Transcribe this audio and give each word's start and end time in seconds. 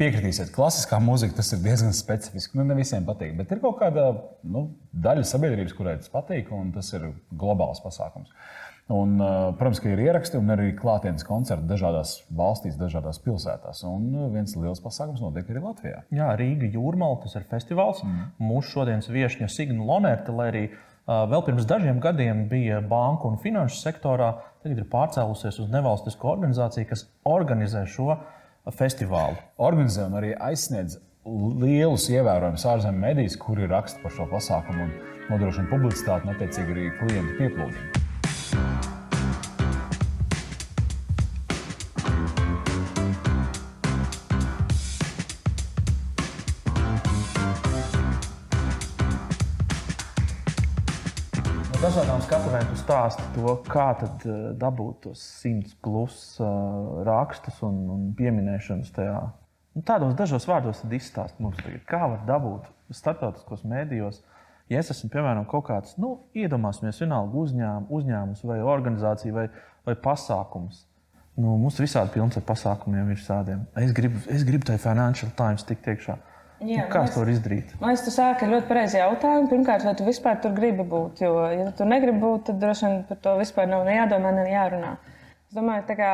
piekritīsiet, 0.00 0.54
klasiskā 0.54 0.98
mūzika 1.02 1.36
tas 1.40 1.52
ir 1.54 1.60
diezgan 1.64 1.92
specifiski. 1.96 2.56
Nu, 2.58 2.64
ne 2.68 2.76
visiem 2.78 3.04
patīk, 3.08 3.36
bet 3.38 3.52
ir 3.52 3.60
kaut 3.62 3.78
kāda 3.82 4.10
nu, 4.48 4.70
daļa 5.06 5.26
sabiedrības, 5.28 5.76
kurai 5.76 5.98
tas 6.00 6.12
patīk, 6.12 6.50
un 6.56 6.72
tas 6.74 6.90
ir 6.96 7.10
globāls 7.36 7.82
pasākums. 7.84 8.32
Un, 8.90 9.20
protams, 9.54 9.78
ka 9.78 9.92
ir 9.92 10.00
ieraksti 10.02 10.34
un 10.40 10.50
arī 10.50 10.72
klātienes 10.74 11.22
koncerti 11.22 11.68
dažādās 11.70 12.16
valstīs, 12.34 12.74
dažādās 12.78 13.20
pilsētās. 13.22 13.84
Un 13.86 14.32
viens 14.32 14.56
liels 14.58 14.82
pasākums 14.82 15.22
notiek 15.22 15.46
arī 15.52 15.62
Latvijā. 15.62 16.00
Jā, 16.16 16.32
Rīga 16.40 16.72
jūrmāla, 16.74 17.20
tas 17.22 17.36
ir 17.38 17.46
festivāls. 17.52 18.02
Mm. 18.02 18.32
Mūsu 18.42 18.74
šodienas 18.74 19.06
viesņa 19.12 19.46
Signa 19.52 19.86
Lonerta, 19.86 20.34
lai 20.34 20.48
arī 20.50 20.64
uh, 20.72 21.22
vēl 21.30 21.44
pirms 21.46 21.70
dažiem 21.70 22.02
gadiem 22.02 22.48
bija 22.50 22.80
banku 22.82 23.30
un 23.30 23.38
finanšu 23.38 23.78
sektorā, 23.78 24.32
tagad 24.64 24.82
ir 24.82 24.90
pārcēlusies 24.90 25.62
uz 25.62 25.70
nevalstisku 25.70 26.26
organizāciju, 26.34 26.90
kas 26.90 27.06
organizē 27.30 27.86
šo 27.94 28.16
festivālu. 28.74 29.38
Organizē 29.58 30.08
un 30.08 30.18
arī 30.20 30.34
aizsniedz 30.50 30.98
lielus 31.60 32.08
ievērojumus 32.10 32.66
ārzemju 32.74 33.00
medijas, 33.00 33.38
kuri 33.40 33.68
raksta 33.70 34.02
par 34.02 34.14
šo 34.16 34.28
pasākumu 34.32 34.86
un 34.88 34.94
nodrošina 35.30 35.68
publicitāti 35.72 36.26
un 36.26 36.36
attiecīgi 36.36 36.76
arī 36.76 36.92
klientu 37.02 37.36
pieplūdumu. 37.42 37.99
Stāsti 52.90 53.22
to, 53.36 53.52
kā 53.70 53.92
tad 54.00 54.24
eh, 54.26 54.38
dabūt 54.58 55.04
tos 55.04 55.20
simts 55.22 55.76
plus 55.84 56.16
uh, 56.42 57.04
rakstus 57.06 57.60
un, 57.62 57.76
un 57.94 58.08
pieminēšanas 58.18 58.90
tajā. 58.96 59.20
Nu, 59.76 59.82
tādos 59.86 60.16
dažos 60.18 60.48
vārdos 60.50 60.80
izstāst 60.90 61.38
mums, 61.38 61.60
tagad, 61.62 61.84
kā 61.86 62.00
var 62.10 62.24
dabūt 62.26 62.66
starptautiskos 62.90 63.62
mēdījos. 63.70 64.18
Ja 64.70 64.82
es 64.82 64.90
esmu, 64.90 65.10
piemēram, 65.12 65.46
kaut 65.50 65.68
kāds, 65.68 65.94
nu, 66.02 66.16
iedomāsimies, 66.34 66.98
vienalga 67.04 67.38
uzņēm, 67.44 67.86
uzņēmums 67.94 68.42
vai 68.50 68.58
organizācija 68.74 69.36
vai, 69.38 69.46
vai 69.86 69.94
pasākums. 69.94 70.82
Nu, 71.38 71.54
mums 71.62 71.78
visādi 71.78 72.16
pilns 72.16 72.40
ar 72.40 72.46
pasākumiem 72.48 73.14
ir 73.14 73.22
sādiem. 73.22 73.62
Es 73.78 73.94
gribu, 73.94 74.18
es 74.34 74.42
gribu 74.46 74.66
tai 74.66 74.80
Financial 74.82 75.30
Times 75.38 75.62
tikt 75.68 75.86
iekšā. 75.94 76.18
Jā, 76.60 76.84
nu, 76.84 76.90
kā 76.92 77.06
to 77.08 77.22
var 77.22 77.30
izdarīt? 77.32 77.70
Man 77.80 77.94
liekas, 77.94 78.02
tu 78.04 78.12
sāki 78.12 78.44
ar 78.44 78.50
ļoti 78.52 78.68
pareizu 78.68 78.98
jautājumu. 78.98 79.48
Pirmkārt, 79.48 79.86
vai 79.88 79.94
tu 79.96 80.04
vispār 80.04 80.42
tur 80.44 80.52
gribi 80.56 80.84
būt? 80.84 81.22
Jo, 81.24 81.32
ja 81.56 81.70
tu 81.76 81.86
negribi 81.88 82.20
būt, 82.20 82.50
tad 82.50 82.58
droši 82.60 82.84
vien 82.84 82.98
par 83.08 83.20
to 83.24 83.32
vispār 83.40 83.70
nav 83.70 83.86
ne 83.88 83.94
jādomā, 83.96 84.32
ne 84.36 84.44
jārunā. 84.50 84.90
Es 85.48 85.56
domāju, 85.56 85.86
tā 85.88 85.96
kā, 85.96 86.10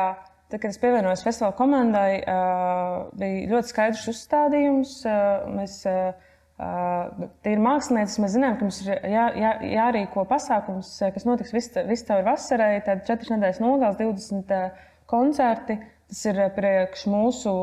tad, 0.47 0.61
kad 0.61 0.69
es 0.69 0.79
pievienojos 0.79 1.25
festivāla 1.27 1.57
komandai, 1.57 2.11
uh, 2.21 2.95
bija 3.19 3.51
ļoti 3.51 3.73
skaidrs 3.73 4.07
uzstādījums. 4.13 4.95
Uh, 5.03 5.51
mēs, 5.57 5.81
uh, 5.91 6.15
Tie 6.57 7.51
ir 7.53 7.59
mākslinieci. 7.61 8.17
Mēs 8.23 8.31
zinām, 8.33 8.55
ka 8.57 8.65
mums 8.65 8.79
ir 8.81 8.95
jā, 9.11 9.27
jā, 9.37 9.51
jārīko 9.75 10.23
pasākums, 10.25 10.95
kas 11.13 11.27
notiks 11.27 11.53
visu 11.53 12.07
cauri 12.07 12.25
vasarai. 12.25 12.79
Tad 12.87 13.03
4 13.05 13.35
nedēļas 13.35 13.61
nogales, 13.61 13.99
20 13.99 14.81
koncerti. 15.11 15.77
Tas 16.07 16.23
ir 16.31 16.39
priekš 16.55 17.05
mūsu 17.13 17.53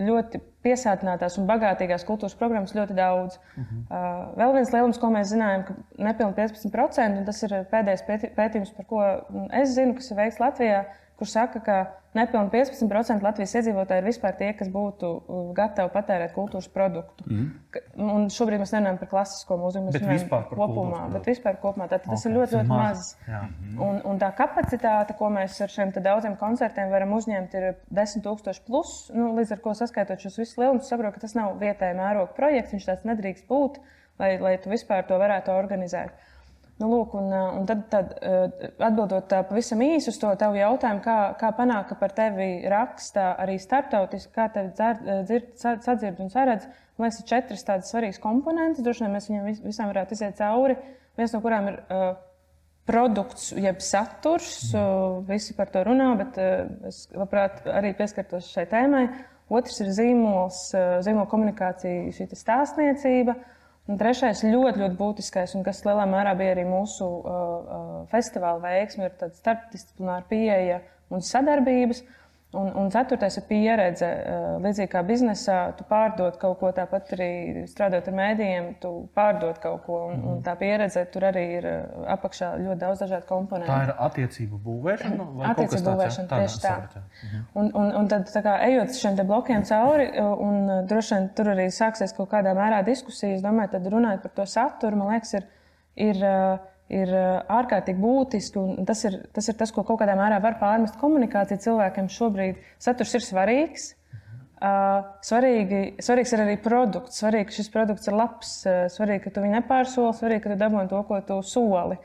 ļoti 0.00 0.40
piesātinātās 0.62 1.38
un 1.40 1.48
bagātīgās 1.50 2.06
kultūras 2.08 2.36
programmas 2.38 2.74
ļoti 2.76 2.96
daudz. 2.96 3.38
Uh 3.38 3.62
-huh. 3.62 3.84
uh, 3.90 4.24
vēl 4.38 4.56
viens 4.58 4.72
lielums, 4.72 4.98
ko 4.98 5.10
mēs 5.10 5.32
zinājām, 5.34 5.64
ka 5.68 5.74
nepilnīgi 6.08 6.38
15%, 6.42 7.18
un 7.18 7.24
tas 7.24 7.42
ir 7.42 7.56
pēdējais 7.72 8.04
pētījums, 8.36 8.74
par 8.76 8.86
ko 8.86 9.04
es 9.62 9.74
zinu, 9.74 9.94
kas 9.94 10.10
ir 10.10 10.16
veikts 10.16 10.40
Latvijā, 10.40 10.84
kurš 11.22 11.34
saka, 11.36 11.60
ka 11.62 11.76
nepilnīgi 12.16 12.52
15% 12.82 13.24
Latvijas 13.24 13.54
iedzīvotāji 13.56 14.02
ir 14.02 14.06
vispār 14.08 14.34
tie, 14.36 14.50
kas 14.56 14.68
būtu 14.72 15.08
uh, 15.08 15.44
gatavi 15.56 15.92
patērēt 15.94 16.34
kultūras 16.34 16.66
produktu. 16.72 17.24
Mm. 17.28 17.46
Un 18.02 18.26
šobrīd 18.32 18.60
mēs 18.60 18.74
nerunājam 18.74 18.98
par 19.00 19.10
klasisko 19.12 19.56
mūziku, 19.60 19.86
mēs 19.86 19.98
runājam 20.00 20.26
par 20.32 20.48
kopumā, 20.50 21.04
bet 21.14 21.30
vispār 21.30 21.60
kopumā. 21.62 21.86
Tātad 21.88 22.10
okay. 22.10 22.18
tas 22.18 22.26
ir 22.28 22.34
ļoti, 22.34 22.58
ļoti 22.58 22.72
maz. 22.72 23.06
maz. 23.28 23.54
Un, 23.86 24.02
un 24.10 24.20
tā 24.20 24.32
kapacitāte, 24.36 25.16
ko 25.18 25.30
mēs 25.32 25.56
ar 25.64 25.72
šiem 25.72 25.94
daudziem 25.96 26.36
koncertiem 26.40 26.92
varam 26.92 27.14
uzņemt, 27.16 27.56
ir 27.56 27.68
10,000 27.94 28.66
plus. 28.66 28.96
Nu, 29.14 29.30
līdz 29.38 29.56
ar 29.56 29.64
to 29.64 29.76
saskaitot 29.78 30.26
šos 30.26 30.40
visus 30.42 30.58
lielumus, 30.60 30.90
saprotu, 30.90 31.16
ka 31.16 31.24
tas 31.24 31.36
nav 31.38 31.56
vietējais 31.62 31.96
mēroga 32.02 32.34
projekts, 32.36 32.76
viņš 32.76 32.90
tāds 32.90 33.08
nedrīkst 33.08 33.48
būt, 33.48 33.80
lai, 34.20 34.34
lai 34.42 34.58
tu 34.60 34.72
vispār 34.72 35.06
to 35.08 35.16
varētu 35.22 35.54
organizēt. 35.54 36.12
Nu, 36.82 36.88
lūk, 36.90 37.12
un, 37.14 37.28
eh, 37.30 37.48
un 37.60 37.66
tad, 37.68 37.84
tad 37.92 38.14
eh, 38.18 38.70
atbildot 38.82 39.30
pavisam 39.46 39.82
īsi 39.84 40.10
uz 40.10 40.16
to 40.18 40.32
tavu 40.38 40.58
jautājumu, 40.58 41.02
kā, 41.04 41.16
kā 41.38 41.52
panākt, 41.54 41.92
ka 41.92 41.98
par 42.00 42.14
tevi 42.16 42.48
raksta 42.70 43.28
arī 43.44 43.54
starptautiski, 43.62 44.32
kā 44.34 44.48
tevi 44.50 44.72
eh, 44.72 45.20
dzird, 45.28 45.52
sadzird 45.84 46.18
un 46.24 46.32
saredz, 46.32 46.66
man 46.98 47.06
liekas, 47.06 47.20
ir 47.22 47.28
četras 47.30 47.62
tādas 47.68 47.92
svarīgas 47.92 48.18
komponentes. 48.24 48.82
Droši 48.82 49.06
vien 49.06 49.14
mēs 49.14 49.30
viņiem 49.30 49.62
visām 49.62 49.92
varētu 49.92 50.18
iziet 50.18 50.42
cauri. 50.42 50.76
Viens 51.20 51.36
no 51.36 51.42
kurām 51.44 51.66
ir 51.68 51.78
uh, 51.92 52.02
produkts, 52.88 53.50
jeb 53.52 53.82
saturs. 53.84 54.52
Uh, 54.72 55.20
visi 55.28 55.54
par 55.54 55.68
to 55.70 55.82
runā, 55.84 56.08
bet 56.18 56.38
es 56.88 57.04
labprāt 57.12 57.66
arī 57.68 57.92
pieskartos 57.98 58.48
šai 58.54 58.64
tēmai. 58.70 59.06
Otrs 59.52 59.82
ir 59.84 59.90
zīmols, 59.92 60.62
zīmola 61.04 61.28
komunikācija, 61.28 62.14
šī 62.16 62.30
stāstniecība. 62.32 63.36
Uh, 63.36 63.58
Un 63.90 63.98
trešais 63.98 64.44
ļoti, 64.46 64.78
ļoti 64.78 64.96
būtiskais, 64.98 65.56
un 65.58 65.64
kas 65.66 65.82
lielā 65.82 66.04
mērā 66.06 66.36
bija 66.38 66.54
arī 66.54 66.62
mūsu 66.68 67.06
uh, 67.06 67.22
uh, 67.26 67.94
festivāla 68.12 68.62
veiksme, 68.62 69.08
ir 69.08 69.32
starpdisciplināra 69.40 70.22
pieeja 70.30 70.82
un 71.10 71.24
sadarbības. 71.26 72.04
Uh, 72.04 72.21
Un, 72.52 72.68
un 72.76 72.90
ceturtais 72.92 73.36
ir 73.40 73.44
pieredze. 73.48 74.04
Eh, 74.04 74.46
līdzīgi 74.60 74.90
kā 74.92 75.00
biznesā, 75.08 75.58
tu 75.78 75.86
pārdod 75.88 76.34
kaut 76.40 76.58
ko, 76.60 76.68
tāpat 76.76 77.14
arī 77.16 77.28
strādājot 77.70 78.10
ar 78.10 78.16
mēdījiem, 78.18 78.66
tu 78.82 78.90
pārdod 79.16 79.56
kaut 79.62 79.86
ko. 79.86 80.00
Un, 80.10 80.18
un 80.18 80.34
mhm. 80.34 80.42
tā 80.44 80.52
pieredze 80.60 81.06
tur 81.14 81.24
arī 81.30 81.44
ir 81.56 81.68
eh, 81.70 81.78
apakšā 82.12 82.50
ļoti 82.60 82.78
daudz 82.82 83.04
dažādu 83.06 83.28
komponentu. 83.30 83.70
Tā 83.72 83.78
ir 83.86 83.94
attiecību 84.08 84.60
būvēšana. 84.66 85.28
Attiecību 85.52 85.86
būvēšana 85.86 86.30
tāds, 86.34 86.58
tieši 86.58 86.66
tā. 86.66 86.74
tā. 86.92 87.02
Mm. 87.30 87.46
Un, 87.62 87.70
un, 87.84 87.94
un 88.02 88.10
tad, 88.12 88.34
kā, 88.44 88.58
ejot 88.66 89.00
šiem 89.00 89.16
blokiem 89.22 89.64
cauri, 89.72 90.10
un 90.20 90.68
droši 90.90 91.16
vien 91.16 91.30
tur 91.38 91.54
arī 91.54 91.70
sāksies 91.72 92.12
kaut 92.18 92.28
kādā 92.34 92.52
mērā 92.58 92.82
diskusijas, 92.84 93.40
domāju, 93.44 93.72
tad 93.78 93.88
runājot 93.96 94.28
par 94.28 94.36
to 94.42 94.48
saturu, 94.58 95.00
man 95.00 95.14
liekas, 95.14 95.38
ir. 95.40 95.48
ir 96.10 96.28
ir 96.92 97.10
ārkārtīgi 97.16 98.00
būtiski. 98.02 98.62
Tas 98.88 99.02
ir, 99.08 99.18
tas 99.34 99.48
ir 99.50 99.58
tas, 99.58 99.72
ko 99.74 99.84
kaut 99.86 100.00
kādā 100.02 100.16
mērā 100.18 100.38
var 100.44 100.58
pārmest 100.60 100.98
komunikācija 101.00 101.60
cilvēkiem 101.64 102.10
šobrīd. 102.12 102.62
Saturs 102.82 103.16
ir 103.18 103.26
svarīgs. 103.26 103.90
Uh, 104.62 105.02
svarīgi, 105.26 105.78
svarīgs 106.04 106.32
ir 106.36 106.44
arī 106.44 106.54
produkts. 106.62 107.18
Svarīgi, 107.18 107.48
ka 107.48 107.56
šis 107.56 107.70
produkts 107.74 108.06
ir 108.06 108.14
labs. 108.14 108.52
Uh, 108.62 108.84
svarīgi, 108.94 109.24
ka 109.24 109.34
tu 109.34 109.42
viņu 109.42 109.56
nepārsoli. 109.56 110.14
Svarīgi, 110.20 110.44
ka 110.44 110.52
tu 110.52 110.58
dabūji 110.60 110.92
to, 110.92 111.02
ko 111.08 111.18
tu 111.26 111.40
soli. 111.46 111.98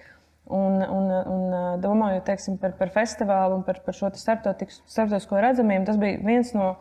Un, 0.48 0.80
un, 0.82 1.12
un 1.12 1.56
domājot 1.84 2.24
teiksim, 2.30 2.56
par, 2.62 2.74
par 2.80 2.90
festivālu 2.96 3.60
un 3.60 3.66
par, 3.68 3.82
par 3.84 3.98
šo 3.98 4.10
starptautisko 4.16 5.42
redzamību, 5.44 5.84
tas 5.90 6.00
bija 6.00 6.22
viens 6.24 6.54
no 6.56 6.78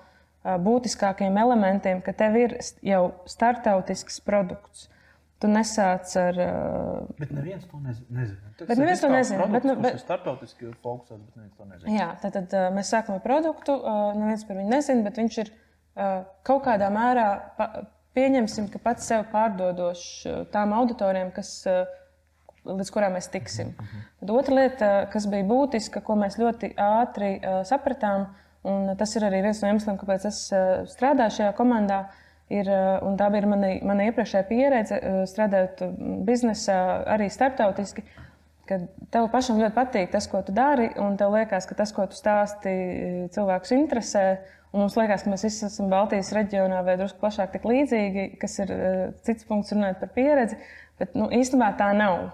būtiskākajiem 0.47 1.39
elementiem, 1.43 2.03
ka 2.05 2.15
tev 2.15 2.39
ir 2.39 2.55
jau 2.87 3.01
starptautisks 3.27 4.21
produkts. 4.23 4.87
Tu 5.37 5.49
nesāc 5.53 6.13
ar. 6.17 6.39
Uh... 6.41 7.09
Bet 7.19 7.33
neviens 7.37 7.67
to 7.69 7.79
nezina. 7.85 8.25
Tas 8.57 8.71
bet 8.71 8.79
neviens 8.81 9.03
to 9.05 9.11
nezina. 9.13 9.49
Bet, 9.53 9.67
nu, 9.69 9.75
bet... 9.85 9.99
Startautiski 10.01 10.71
fokusēts, 10.85 11.21
bet 11.21 11.37
neviens 11.37 11.59
to 11.59 11.69
nezina. 11.69 11.93
Jā, 11.93 12.07
tad, 12.23 12.39
tad 12.39 12.57
uh, 12.57 12.71
mēs 12.73 12.93
sākam 12.95 13.19
ar 13.19 13.25
produktu. 13.25 13.77
Uh, 13.77 14.17
neviens 14.17 14.47
par 14.49 14.57
viņu 14.57 14.73
nezina, 14.73 15.05
bet 15.05 15.21
viņš 15.21 15.39
ir 15.45 15.53
uh, 15.53 16.25
kaut 16.47 16.65
kādā 16.65 16.89
mērā 16.95 17.29
pa, 17.59 17.69
pieņemsim, 18.17 18.71
ka 18.73 18.81
pats 18.81 19.13
sev 19.13 19.29
pārdodošs 19.35 20.09
uh, 20.25 20.41
tām 20.55 20.75
auditorijām, 20.79 21.33
kas. 21.37 21.59
Uh, 21.69 21.85
līdz 22.67 22.89
kurām 22.91 23.13
mēs 23.15 23.29
tiksim. 23.31 23.69
Mm 23.69 23.85
-hmm. 23.87 24.07
Tad 24.21 24.31
otra 24.35 24.55
lieta, 24.57 24.87
kas 25.13 25.29
bija 25.31 25.45
būtiska, 25.47 26.01
ko 26.03 26.17
mēs 26.19 26.35
ļoti 26.35 26.73
ātri 26.75 27.37
uh, 27.39 27.61
sapratām, 27.63 28.25
un 28.67 28.97
tas 28.99 29.15
ir 29.15 29.23
arī 29.23 29.43
viens 29.45 29.61
no 29.63 29.69
iemesliem, 29.69 29.99
kāpēc 30.01 30.27
es 30.27 30.41
uh, 30.51 30.83
strādāju 30.91 31.37
šajā 31.37 31.53
komandā, 31.55 32.01
uh, 32.01 32.26
Ir, 32.47 32.69
eh, 32.71 33.07
tā 33.19 33.27
bija 33.35 33.49
mana, 33.51 33.73
mana 33.83 34.05
iepriekšējā 34.07 34.47
pieredze, 34.47 34.99
eh, 35.01 35.23
strādājot 35.27 35.83
biznesā, 36.27 36.79
arī 37.17 37.27
starptautiski. 37.33 38.05
Kad 38.67 38.87
tev 39.11 39.27
pašam 39.31 39.59
ļoti 39.59 39.75
patīk 39.75 40.11
tas, 40.11 40.27
ko 40.31 40.43
tu 40.43 40.53
dari, 40.55 40.89
un 40.99 41.17
tev 41.17 41.35
liekas, 41.35 41.67
ka 41.67 41.75
tas, 41.75 41.93
ko 41.93 42.07
tu 42.07 42.15
stāsti, 42.19 43.31
cilvēkus 43.35 43.75
interesē. 43.75 44.39
Mums 44.73 44.97
liekas, 44.99 45.23
ka 45.23 45.31
mēs 45.31 45.45
visi 45.47 45.67
esam 45.67 45.89
Baltijas 45.89 46.33
reģionā 46.35 46.85
vai 46.85 46.97
drusku 46.97 47.19
plašāk 47.21 47.53
tik 47.53 47.63
līdzīgi, 47.63 48.39
kas 48.39 48.59
ir 48.59 48.73
cits 49.23 49.47
punkts 49.47 49.73
runājot 49.73 50.01
par 50.01 50.09
pieredzi. 50.09 50.59
Bet 50.99 51.15
nu, 51.15 51.31
īstenībā 51.31 51.77
tā 51.79 51.95
nav. 51.97 52.33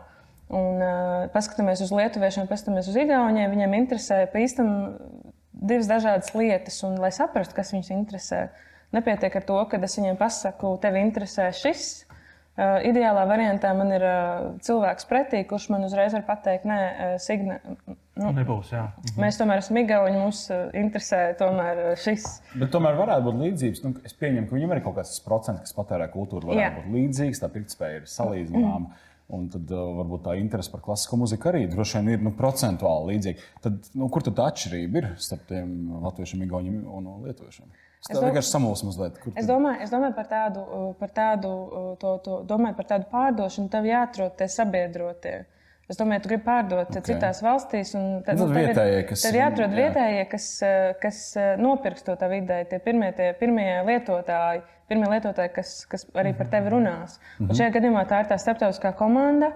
Un, 0.48 0.80
uh, 0.82 1.28
paskatāmies 1.32 1.80
uz 1.80 1.92
lietuviešiem, 1.92 2.48
paskatāmies 2.48 2.88
uz 2.88 2.96
igauniem. 2.96 3.52
Viņiem 3.52 3.76
interesē 3.76 4.26
pa 4.32 4.38
īstam 4.38 4.98
divas 5.52 5.86
dažādas 5.86 6.34
lietas, 6.34 6.82
un 6.82 6.98
lai 7.00 7.12
saprastu, 7.12 7.54
kas 7.54 7.72
viņus 7.72 7.92
interesē. 7.94 8.42
Uh, 8.48 8.72
Nepietiek 8.92 9.36
ar 9.40 9.46
to, 9.48 9.58
ka 9.70 9.80
es 9.82 9.98
viņiem 9.98 10.18
pasaku, 10.20 10.76
tev 10.82 10.98
interesē 11.00 11.50
šis. 11.56 12.06
Uh, 12.52 12.82
ideālā 12.84 13.22
variantā 13.24 13.70
man 13.72 13.88
ir 13.96 14.02
uh, 14.04 14.48
cilvēks 14.60 15.06
pretī, 15.08 15.40
kurš 15.48 15.70
man 15.72 15.86
uzreiz 15.86 16.12
var 16.12 16.26
pateikt, 16.26 16.66
nē, 16.68 16.80
uh, 16.92 17.14
Signe, 17.22 17.56
Nu, 18.12 18.28
Nebūs, 18.36 18.74
jā. 18.74 18.82
Mhm. 19.00 19.20
Mēs 19.24 19.38
tomēr 19.40 19.62
esam 19.62 19.78
Igauni, 19.80 20.18
mums 20.20 20.42
interesē 20.76 21.20
tomēr 21.38 21.80
šis. 22.00 22.26
Bet 22.60 22.68
tomēr 22.74 22.98
varētu 22.98 23.24
būt 23.24 23.38
līdzības. 23.40 23.80
Nu, 23.86 23.94
es 24.04 24.12
pieņemu, 24.18 24.48
ka 24.50 24.56
viņam 24.58 24.74
ir 24.74 24.82
kaut 24.84 24.98
kāds 24.98 25.14
procents, 25.24 25.62
kas 25.64 25.76
patērē 25.76 26.10
kultūru, 26.12 26.50
varētu 26.50 26.60
jā. 26.60 26.74
būt 26.76 26.92
līdzīgs, 26.98 27.40
tā 27.40 27.48
pirktspēja 27.54 28.02
ir 28.02 28.10
salīdzināma. 28.12 28.84
Mm. 28.84 29.08
Un 29.32 29.46
tad 29.48 29.70
uh, 29.72 29.86
varbūt 29.96 30.26
tā 30.26 30.34
interese 30.36 30.68
par 30.68 30.82
klasisko 30.84 31.16
muziku 31.22 31.48
arī 31.48 31.62
droši 31.72 32.02
vien 32.02 32.10
ir 32.12 32.26
nu, 32.26 32.34
procentuāli 32.36 33.14
līdzīga. 33.14 33.46
Tad, 33.64 33.88
nu, 33.96 34.10
kur 34.12 34.26
tad 34.26 34.36
tā 34.36 34.50
atšķirība 34.52 35.00
ir 35.00 35.08
starp 35.24 35.46
tiem 35.48 35.70
latviešiem, 36.02 36.42
igauniem 36.44 36.82
un 36.84 37.08
lietuviešiem? 37.22 37.70
Es, 38.02 38.16
es 38.16 38.18
vienkārši 38.18 38.50
samulsu 38.50 38.88
mazliet. 38.88 39.18
Kur 39.22 39.36
es, 39.38 39.46
domāju, 39.46 39.78
es 39.84 39.92
domāju 39.92 40.14
par 40.16 40.26
tādu, 40.26 40.62
par 40.98 41.10
tādu, 41.14 41.50
to, 42.02 42.16
to, 42.24 42.38
domāju 42.50 42.74
par 42.80 42.88
tādu 42.96 43.06
pārdošanu, 43.12 43.70
tev 43.70 43.86
jāatrod 43.86 44.34
tie 44.40 44.48
sabiedrotie. 44.50 45.36
Es 45.90 45.98
domāju, 46.00 46.24
tu 46.24 46.30
gribi 46.32 46.42
pārdot 46.46 46.90
okay. 46.90 47.04
citās 47.10 47.42
valstīs. 47.44 47.92
Tad, 47.94 48.38
nu, 48.40 48.48
tad 48.48 48.56
vietējie, 48.56 49.00
kas, 49.06 49.22
tad 49.26 49.38
jāatrod 49.38 49.74
jā. 49.74 49.78
vietējie, 49.84 50.22
kas, 50.32 50.46
kas 51.02 51.18
nopirks 51.60 52.06
to 52.06 52.16
tavu 52.18 52.38
ideju, 52.40 52.68
tie 52.70 52.80
pirmie, 52.82 53.10
tie 53.18 53.28
pirmie 53.38 53.68
lietotāji, 53.86 54.64
pirmie 54.90 55.10
lietotāji, 55.12 55.52
kas, 55.60 55.74
kas 55.92 56.06
arī 56.18 56.32
par 56.38 56.50
tevi 56.54 56.72
runās. 56.74 57.18
Mm 57.18 57.44
-hmm. 57.44 57.50
Un 57.50 57.60
šajā 57.60 57.74
gadījumā 57.76 58.06
tā 58.10 58.22
ir 58.24 58.30
tā 58.32 58.38
starptautiskā 58.40 58.94
komanda, 58.98 59.52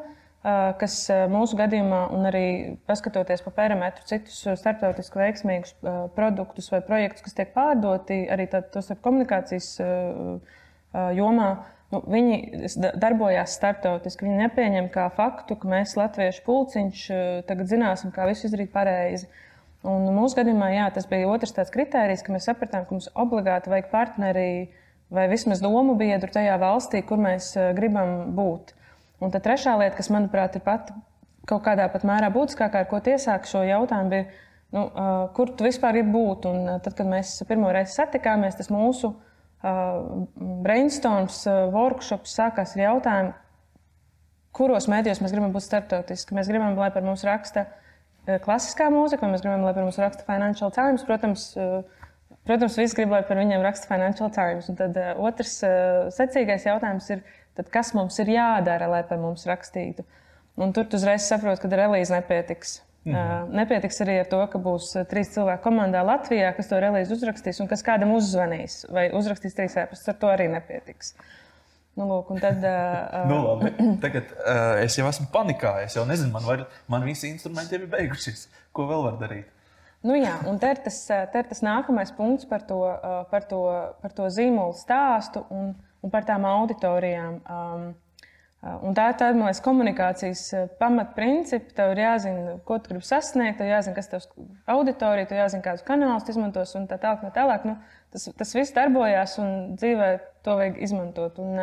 kas 0.81 0.99
mūsu 1.33 1.57
gadījumā, 1.59 2.01
un 2.15 2.29
arī 2.29 2.47
paskatoties 2.87 3.43
pa 3.43 3.53
perimetru, 3.57 4.05
citus 4.07 4.45
starptautiski 4.61 5.19
veiksmīgus 5.19 5.75
produktus 6.15 6.71
vai 6.71 6.83
projektus, 6.87 7.25
kas 7.27 7.35
tiek 7.39 7.51
pārdoti 7.57 8.21
arī 8.31 8.47
tos 8.53 8.93
komunikācijas 9.03 9.73
jomā. 11.17 11.49
Nu, 11.95 12.01
viņi 12.03 12.87
darbojās 12.99 13.53
starptautiski. 13.59 14.27
Viņi 14.27 14.41
nepieņem 14.41 14.89
kā 14.95 15.05
faktu, 15.15 15.55
ka 15.59 15.69
mēs, 15.71 15.95
Latviešu 15.99 16.43
pulciņš, 16.47 17.03
tagad 17.47 17.71
zināsim, 17.71 18.11
kā 18.15 18.27
visu 18.27 18.49
izdarīt 18.49 18.73
pareizi. 18.75 19.29
Un 19.87 20.09
mūsu 20.17 20.41
gadījumā 20.41 20.73
jā, 20.75 20.89
tas 20.95 21.07
bija 21.07 21.29
otrs 21.31 21.55
tāds 21.55 21.71
kriterijs, 21.75 22.25
ka 22.27 22.35
mēs 22.35 22.49
sapratām, 22.51 22.87
ka 22.87 22.97
mums 22.97 23.07
obligāti 23.15 23.71
vajag 23.71 23.93
partneri 23.93 24.49
vai 25.15 25.29
vismaz 25.31 25.63
domu 25.63 25.95
biedru 25.99 26.31
tajā 26.35 26.57
valstī, 26.59 27.05
kur 27.07 27.23
mēs 27.23 27.53
gribam 27.79 28.35
būt. 28.35 28.75
Un 29.23 29.33
tad 29.33 29.45
trešā 29.47 29.77
lieta, 29.81 29.97
kas 29.97 30.11
manuprāt 30.13 30.59
ir 30.59 30.65
pat 30.65 30.91
kaut 31.49 31.63
kādā 31.65 31.87
pat 31.93 32.05
mērā 32.07 32.29
būtiskākā, 32.35 32.83
ar 32.83 32.91
ko 32.91 33.01
tiesāku 33.05 33.49
šo 33.49 33.63
jautājumu, 33.67 34.11
bija, 34.13 34.27
nu, 34.75 34.83
uh, 34.89 35.15
kur 35.37 35.53
tu 35.57 35.67
vispār 35.67 35.97
gribi 35.97 36.13
būt. 36.17 36.49
Un 36.51 36.69
tad, 36.85 36.93
kad 36.99 37.09
mēs 37.09 37.39
pirmo 37.49 37.71
reizi 37.75 37.97
satikāmies, 37.97 38.59
tas 38.59 38.71
mūsu 38.73 39.13
uh, 39.15 40.27
brainstorms, 40.67 41.45
uh, 41.49 41.65
workshops 41.73 42.35
sākās 42.37 42.75
ar 42.77 42.85
jautājumu, 42.89 43.35
kuros 44.57 44.89
mēdījos 44.91 45.23
mēs 45.23 45.35
gribam 45.37 45.55
būt 45.55 45.69
starptautiski. 45.69 46.37
Mēs 46.37 46.51
gribam, 46.51 46.77
lai 46.81 46.91
par 46.93 47.05
mums 47.07 47.25
raksta 47.29 47.69
klasiskā 48.27 48.89
mūzika, 48.91 49.23
vai 49.23 49.37
mēs 49.37 49.45
gribam, 49.45 49.62
lai 49.62 49.75
par 49.77 49.85
mums 49.87 50.01
raksta 50.03 50.27
Financial 50.27 50.73
Times. 50.75 51.05
Protams, 51.07 51.51
protams 52.47 52.79
visi 52.79 52.97
grib, 52.99 53.13
lai 53.15 53.23
par 53.27 53.41
viņiem 53.41 53.65
raksta 53.65 53.91
Financial 53.91 54.33
Times. 54.35 54.71
Un 54.73 54.79
tad 54.79 54.99
otrs 55.17 55.59
secīgais 56.17 56.67
jautājums 56.69 57.11
ir, 57.13 57.23
tad 57.59 57.71
kas 57.75 57.93
mums 57.97 58.19
ir 58.23 58.33
jādara, 58.37 58.89
lai 58.91 59.03
par 59.09 59.21
mums 59.23 59.47
rakstītu. 59.49 60.07
Un 60.57 60.73
tur 60.73 60.89
tu 60.89 60.97
uzreiz 60.97 61.27
saproti, 61.29 61.61
ka 61.63 61.77
relīze 61.77 62.15
nepietiks. 62.15 62.81
Mm 63.07 63.15
-hmm. 63.15 63.51
Nepietiks 63.55 64.01
arī 64.03 64.19
ar 64.21 64.27
to, 64.27 64.47
ka 64.53 64.59
būs 64.59 65.07
trīs 65.11 65.29
cilvēki 65.35 65.63
komandā 65.63 66.03
Latvijā, 66.03 66.53
kas 66.57 66.69
to 66.69 66.81
relīzi 66.81 67.13
uzrakstīs 67.13 67.61
un 67.61 67.69
kas 67.69 67.83
kādam 67.83 68.15
uzzvanīs 68.15 68.85
vai 68.91 69.11
uzrakstīs 69.13 69.55
trīs 69.55 69.77
ēpastus. 69.77 70.09
Ar 70.09 70.15
to 70.15 70.27
arī 70.27 70.49
nepietiks. 70.51 71.15
Nu, 71.97 72.05
lūk, 72.05 72.41
tad, 72.41 72.57
uh, 72.57 73.29
nu, 73.31 73.37
labi. 73.47 73.71
Tagad 74.01 74.25
uh, 74.25 74.85
es 74.85 74.99
jau 74.99 75.09
esmu 75.09 75.27
panikā. 75.33 75.79
Es 75.85 75.97
jau 75.97 76.05
nezinu, 76.05 76.33
man, 76.33 76.45
var, 76.45 76.67
man 76.89 77.05
visi 77.05 77.29
instrumenti 77.29 77.75
ir 77.75 77.87
beigušies. 77.87 78.49
Ko 78.73 78.85
vēl 78.91 79.05
var 79.07 79.21
darīt? 79.23 79.56
Nu, 80.05 80.15
jā, 80.19 80.37
un 80.47 80.59
te 80.63 80.69
ir, 80.75 80.81
tas, 80.85 80.99
te 81.09 81.41
ir 81.41 81.49
tas 81.49 81.63
nākamais 81.65 82.13
punkts 82.15 82.47
par 82.47 82.63
to, 82.69 82.83
par 83.31 83.47
to, 83.49 83.63
par 84.03 84.13
to 84.15 84.29
zīmolu 84.31 84.77
stāstu. 84.77 85.43
Un, 85.51 85.73
un 86.07 86.13
par 86.13 86.27
tām 86.27 86.47
auditorijām. 86.49 87.41
Um, 87.51 87.95
Un 88.67 88.97
tā 88.97 89.05
ir 89.13 89.19
tāda 89.21 89.37
liekas, 89.37 89.61
komunikācijas 89.63 90.41
pamatprincipi. 90.81 91.75
Tev 91.77 91.93
ir 91.93 92.01
jāzina, 92.03 92.55
ko 92.67 92.79
tu 92.83 92.91
gribi 92.91 93.07
sasniegt, 93.07 93.61
tev 93.61 93.69
jāzina, 93.69 93.95
kas 93.95 94.09
tavs 94.11 94.27
auditorija, 94.73 95.29
tev 95.31 95.39
jāzina, 95.39 95.63
kādus 95.63 95.85
kanālus 95.87 96.27
izmantos 96.33 96.73
un 96.75 96.89
tā 96.91 96.99
tālāk. 96.99 97.23
Tā 97.29 97.31
tālāk. 97.37 97.69
Nu, 97.69 97.77
tas, 98.15 98.25
tas 98.41 98.55
viss 98.57 98.75
darbojās 98.75 99.37
un 99.43 99.53
dzīvē 99.77 100.09
to 100.43 100.57
vajag 100.59 100.81
izmantot. 100.83 101.39
Un, 101.45 101.63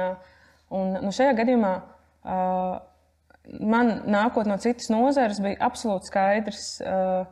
un, 0.71 0.95
nu, 1.03 1.11
šajā 1.17 1.33
gadījumā 1.41 1.73
man 3.73 3.93
nākot 4.13 4.47
no 4.47 4.55
citas 4.63 4.87
nozares 4.93 5.43
bija 5.43 5.59
absolūti 5.65 6.13
skaidrs. 6.13 6.67
Uh, 6.85 7.25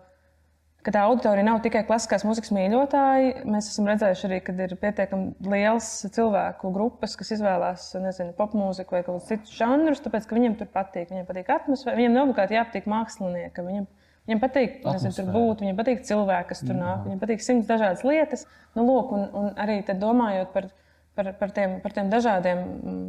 ka 0.85 0.93
tā 0.93 1.03
auditorija 1.05 1.45
nav 1.45 1.59
tikai 1.63 1.83
klasiskās 1.85 2.23
mūzikas 2.25 2.51
mīļotāji. 2.55 3.31
Mēs 3.49 3.69
esam 3.71 3.89
redzējuši 3.91 4.27
arī, 4.27 4.39
ka 4.45 4.55
ir 4.65 4.75
pietiekami 4.81 5.51
liels 5.53 5.89
cilvēku 6.15 6.71
grupas, 6.73 7.15
kas 7.19 7.33
izvēlās 7.37 7.91
popmūziku 8.37 8.97
vai 8.97 9.03
kaut 9.05 9.19
kādus 9.19 9.29
citus 9.29 9.55
žanrus, 9.57 10.01
tāpēc 10.03 10.27
ka 10.27 10.37
viņiem 10.37 10.57
tur 10.59 10.71
patīk. 10.73 11.11
Viņiem 11.13 11.27
patīk 11.29 11.51
atmosfēra, 11.53 11.99
viņiem 11.99 12.17
nav 12.17 12.27
obligāti 12.29 12.57
jāpatīk 12.57 12.89
māksliniekam. 12.91 13.69
Viņiem, 13.69 13.87
viņiem 14.27 14.41
patīk, 14.41 14.77
nezinu, 14.87 15.15
tur 15.19 15.31
būt, 15.37 15.65
viņiem 15.65 15.81
patīk 15.81 16.05
cilvēki, 16.09 16.49
kas 16.53 16.65
tur 16.65 16.77
nāk, 16.79 17.05
viņiem 17.05 17.21
patīk 17.21 17.45
simts 17.45 17.69
dažādas 17.69 18.05
lietas. 18.07 18.47
Nu, 18.77 18.87
lūk, 18.89 19.13
un, 19.17 19.27
un 19.37 19.51
arī 19.61 19.81
domājot 19.91 20.53
par, 20.55 20.71
par, 21.15 21.33
par, 21.39 21.53
tiem, 21.55 21.79
par 21.83 21.95
tiem 21.95 22.11
dažādiem 22.11 22.65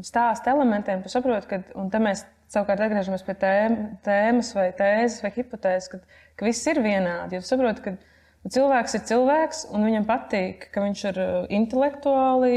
stāstu 0.07 0.51
elementiem, 0.53 1.05
tu 1.05 1.13
saproti, 1.13 1.49
ka, 1.51 1.61
un 1.79 1.91
te 1.93 2.01
mēs 2.03 2.25
savukārt 2.53 2.83
atgriežamies 2.85 3.25
pie 3.25 3.37
tēmas 3.39 4.53
vai 4.57 4.69
tēzes 4.77 5.23
vai 5.25 5.33
hipotēzes, 5.37 5.89
ka 5.93 6.03
ka 6.37 6.49
viss 6.49 6.67
ir 6.71 6.81
vienādi. 6.83 7.39
Jo 7.39 7.47
saproti, 7.47 7.85
ka 7.85 8.51
cilvēks 8.53 8.97
ir 8.99 9.05
cilvēks, 9.11 9.65
un 9.75 9.87
viņam 9.87 10.07
patīk, 10.09 10.69
ka 10.75 10.85
viņš 10.85 11.05
ir 11.13 11.21
uh, 11.23 11.35
intelektuāli 11.61 12.55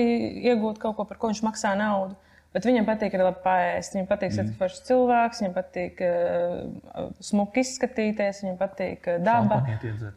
iegūt 0.52 0.82
kaut 0.82 0.98
ko, 1.00 1.08
par 1.10 1.22
ko 1.22 1.32
viņš 1.32 1.44
maksā 1.46 1.76
naudu. 1.80 2.18
Bet 2.56 2.64
viņam 2.64 2.86
patīk 2.88 3.18
arī 3.18 3.26
labi 3.28 3.42
pāriest. 3.44 3.96
Viņam 3.98 4.06
patīk, 4.08 4.32
mm. 4.32 4.52
ir 4.64 4.76
cilvēks, 4.88 5.42
viņam 5.44 5.56
patīk 5.58 5.98
uh, 6.06 7.10
smuki 7.28 7.66
izskatīties, 7.66 8.40
viņam 8.46 8.60
patīk 8.62 9.10
uh, 9.12 9.18
daba, 9.26 9.58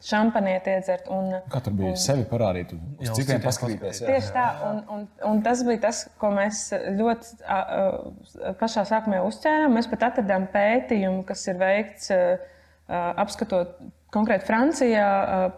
šampaniet 0.06 0.68
iedzert. 0.70 1.10
Un, 1.10 1.32
Katru 1.50 1.74
bija 1.80 1.96
un, 1.96 1.98
sevi 1.98 2.26
parādīt, 2.30 2.76
uz 3.02 3.10
citiem 3.18 3.42
paskatīties. 3.42 4.04
Jā. 4.04 4.12
Tieši 4.12 4.30
tā, 4.36 4.44
un, 4.68 4.78
un, 4.94 5.02
un 5.32 5.42
tas 5.42 5.64
bija 5.66 5.82
tas, 5.88 6.04
ko 6.22 6.30
mēs 6.36 6.68
ļoti 7.00 7.40
uh, 7.42 8.54
pašā 8.62 8.86
sākumā 8.86 9.24
uzcēlām. 9.26 9.74
Mēs 9.74 9.90
pat 9.90 10.06
atradām 10.12 10.46
pētījumu, 10.54 11.26
kas 11.26 11.42
ir 11.50 11.58
veikts. 11.58 12.12
Uh, 12.14 12.54
apskatot 12.88 13.74
konkrēti 14.14 14.46
Francijā, 14.48 15.08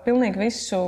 pilnīgi 0.02 0.40
visu 0.40 0.80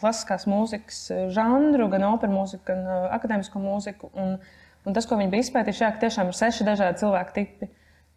klasiskās 0.00 0.44
mūzikas 0.50 1.06
žanru, 1.32 1.88
gan 1.92 2.04
operas 2.10 2.34
mūziku, 2.34 2.66
gan 2.68 3.08
akadēmisko 3.16 3.62
mūziku. 3.62 4.10
Un, 4.12 4.36
un 4.86 4.96
tas, 4.96 5.06
ko 5.08 5.18
viņi 5.20 5.32
bija 5.32 5.46
izpētījuši, 5.46 5.84
jā, 5.84 5.92
tiešām 6.02 6.32
ir 6.32 6.38
seši 6.38 6.66
dažādi 6.68 7.02
cilvēku 7.04 7.36
tipi. 7.38 7.70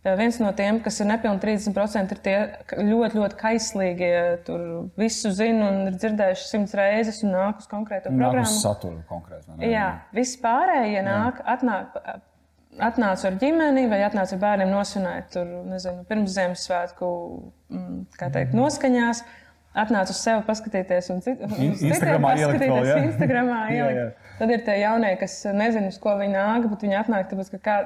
Viens 0.06 0.36
no 0.38 0.52
tiem, 0.54 0.78
kas 0.86 1.00
ir 1.02 1.08
nepilnīgi 1.10 1.42
30%, 1.72 2.12
ir 2.14 2.20
tie 2.22 2.36
ļoti, 2.78 3.18
ļoti 3.18 3.38
kaislīgie. 3.40 4.12
Tur 4.46 4.62
visu 5.02 5.32
zina 5.34 5.72
un 5.72 5.90
ir 5.90 5.96
dzirdējuši 5.98 6.46
simts 6.46 6.76
reizes 6.78 7.24
un 7.26 7.34
nāk 7.34 7.64
uz 7.64 7.70
konkrētu 7.72 8.12
programmu. 8.12 8.44
Nāk 8.44 8.52
uz 8.52 8.60
saturu 8.62 9.02
konkrēti. 9.10 9.58
Jā, 9.66 9.88
viss 10.14 10.38
pārējie 10.44 11.02
nāk, 11.08 11.42
atnāk 11.56 11.98
atnācu 12.86 13.30
ar 13.30 13.40
ģimeni 13.40 13.86
vai 13.92 14.02
atnācu 14.06 14.36
ar 14.36 14.42
bērniem 14.42 14.72
nosvinēt 14.74 15.32
tur, 15.36 15.50
nezinu, 15.72 16.04
pirms 16.10 16.36
Ziemassvētku 16.36 17.10
mm, 17.72 17.98
teikt, 18.20 18.52
mhm. 18.52 18.60
noskaņās. 18.62 19.24
Atnācu 19.76 20.14
uz 20.16 20.20
sevi 20.24 20.44
paskatīties, 20.48 21.10
un 21.12 21.22
citu, 21.26 21.50
Instagramā 21.68 22.34
paskatīties. 22.38 22.88
Jā. 22.88 22.98
Instagramā 23.10 23.62
jā, 23.76 23.88
jā. 23.92 24.06
Tad 24.40 24.52
ir 24.52 24.66
tie 24.68 24.76
jaunie, 24.82 25.14
kas 25.20 25.38
nezina, 25.56 25.92
uz 25.92 25.98
ko 26.00 26.16
viņi 26.20 26.36
nāk, 26.36 26.68
bet 26.72 26.86
viņi 26.86 27.00
atnāk, 27.02 27.28
tāpēc, 27.32 27.54
ka 27.56 27.62
kā, 27.66 27.78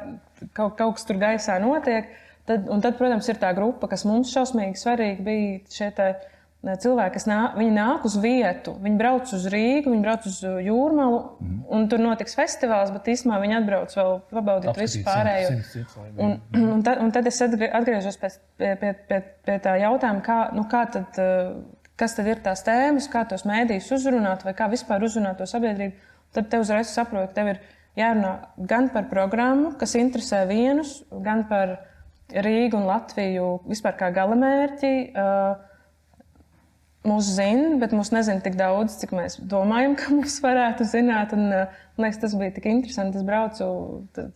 kaut, 0.58 0.75
kaut 0.77 0.98
kas 0.98 1.10
tur 1.10 1.17
gaisā 1.22 1.58
notiek. 1.62 2.12
Tad, 2.50 2.65
un 2.69 2.81
tad, 2.81 2.98
protams, 2.98 3.27
ir 3.29 3.38
tā 3.41 3.51
grupa, 3.58 3.89
kas 3.89 4.05
mums 4.10 4.31
šausmīgi 4.34 4.77
svarīgi 4.81 5.25
bija 5.25 5.58
šie 5.74 5.89
tie 5.98 6.12
cilvēki, 6.60 7.13
kas 7.15 7.25
nāk, 7.29 7.55
nāk 7.72 8.05
uz 8.08 8.17
vietu, 8.19 8.74
viņi 8.84 8.98
brauc 9.00 9.29
uz 9.36 9.46
Rīgu, 9.51 9.93
viņi 9.93 10.03
brauc 10.03 10.25
uz 10.27 10.39
Jūrmālu, 10.43 11.19
mm. 11.39 11.60
un 11.72 11.88
tur 11.91 12.01
notiks 12.03 12.36
festivāls, 12.36 12.91
bet 12.91 13.08
īstenībā 13.13 13.39
viņi 13.39 13.58
atbrauc 13.62 13.96
vēl 13.96 14.17
pabaudīt 14.34 14.72
Apskatīt 14.74 14.84
visu 14.84 15.03
pārējo. 15.05 15.53
Simt, 15.53 15.69
simt, 15.72 15.93
simt, 15.93 16.19
un, 16.19 16.36
un, 16.60 16.84
tad, 16.84 17.00
un 17.05 17.13
tad 17.15 17.29
es 17.31 17.39
atgriežos 17.46 18.19
pie, 18.19 18.34
pie, 18.60 18.91
pie, 19.08 19.22
pie, 19.48 19.60
tā 19.63 19.77
jautājuma, 19.86 20.25
kā, 20.25 20.39
nu, 20.58 20.65
kā 20.72 20.84
tad, 20.91 21.22
kas 22.00 22.15
tad 22.18 22.29
ir 22.32 22.39
tās 22.44 22.63
tēmas, 22.65 23.10
kā 23.12 23.25
tos 23.27 23.46
mēdījus 23.50 23.91
uzrunāt, 24.00 24.46
vai 24.48 24.56
kā 24.58 24.70
vispār 24.72 25.03
uzrunāt 25.06 25.39
to 25.41 25.48
sabiedrību. 25.50 26.08
Tad 26.36 26.50
te 26.51 26.60
uzreiz 26.62 26.91
saproti, 26.94 27.34
tev 27.36 27.53
ir 27.53 27.62
jārunā 28.00 28.34
gan 28.70 28.89
par 28.94 29.10
programmu, 29.12 29.74
kas 29.79 29.98
interesē 30.00 30.46
vienus, 30.50 31.00
gan 31.25 31.48
par 31.50 31.79
Rīgu 32.29 32.77
un 32.77 32.86
Latviju 32.86 33.56
vispār 33.65 33.98
kā 33.98 34.12
galamērķi. 34.13 34.94
Uh, 35.18 35.65
mūs 37.10 37.32
zina, 37.38 37.77
bet 37.82 37.94
mūs 37.96 38.12
nezina 38.13 38.44
tik 38.44 38.58
daudz, 38.60 39.00
cik 39.01 39.15
mēs 39.18 39.39
domājam, 39.50 39.96
ka 40.00 40.13
mūs 40.13 40.38
varētu 40.44 40.88
zināt. 40.91 41.34
Un, 41.36 41.50
man 41.50 42.06
liekas, 42.06 42.22
tas 42.22 42.38
bija 42.38 42.53
tik 42.56 42.70
interesanti. 42.70 43.20
Es 43.20 43.27
braucu, 43.27 43.70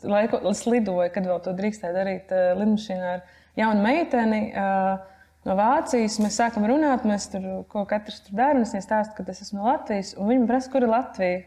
laiku, 0.10 0.42
es 0.52 0.66
lidoju, 0.68 1.10
kad 1.14 1.30
vēl 1.30 1.42
to 1.46 1.56
drīkstēju 1.60 1.98
darīt 2.00 2.34
lidmašīnā 2.60 3.16
ar 3.18 3.26
jaunu 3.60 3.86
meiteni. 3.86 4.46
Uh, 4.52 5.13
no 5.48 5.56
Vācijas. 5.60 6.20
Mēs 6.24 6.40
sākam 6.40 6.68
runāt, 6.70 7.08
mēs 7.08 7.30
tur 7.32 7.48
ko 7.72 7.86
katrs 7.90 8.24
tur 8.26 8.38
dara. 8.40 8.64
Es 8.64 8.76
stāstu, 8.86 9.18
ka 9.18 9.26
es 9.32 9.44
esmu 9.46 9.62
no 9.62 9.70
Latvijas, 9.72 10.14
un 10.18 10.32
viņi 10.32 10.50
prasa, 10.50 10.72
kur 10.74 10.86
ir 10.86 10.94
Latvija. 10.94 11.42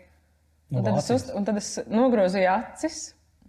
No 0.70 0.80
Un 0.80 0.88
tad, 0.88 0.96
es 0.98 1.10
uz, 1.14 1.28
un 1.38 1.44
tad 1.46 1.60
es 1.60 1.68
nogrozīju 1.86 2.48
acis 2.50 2.96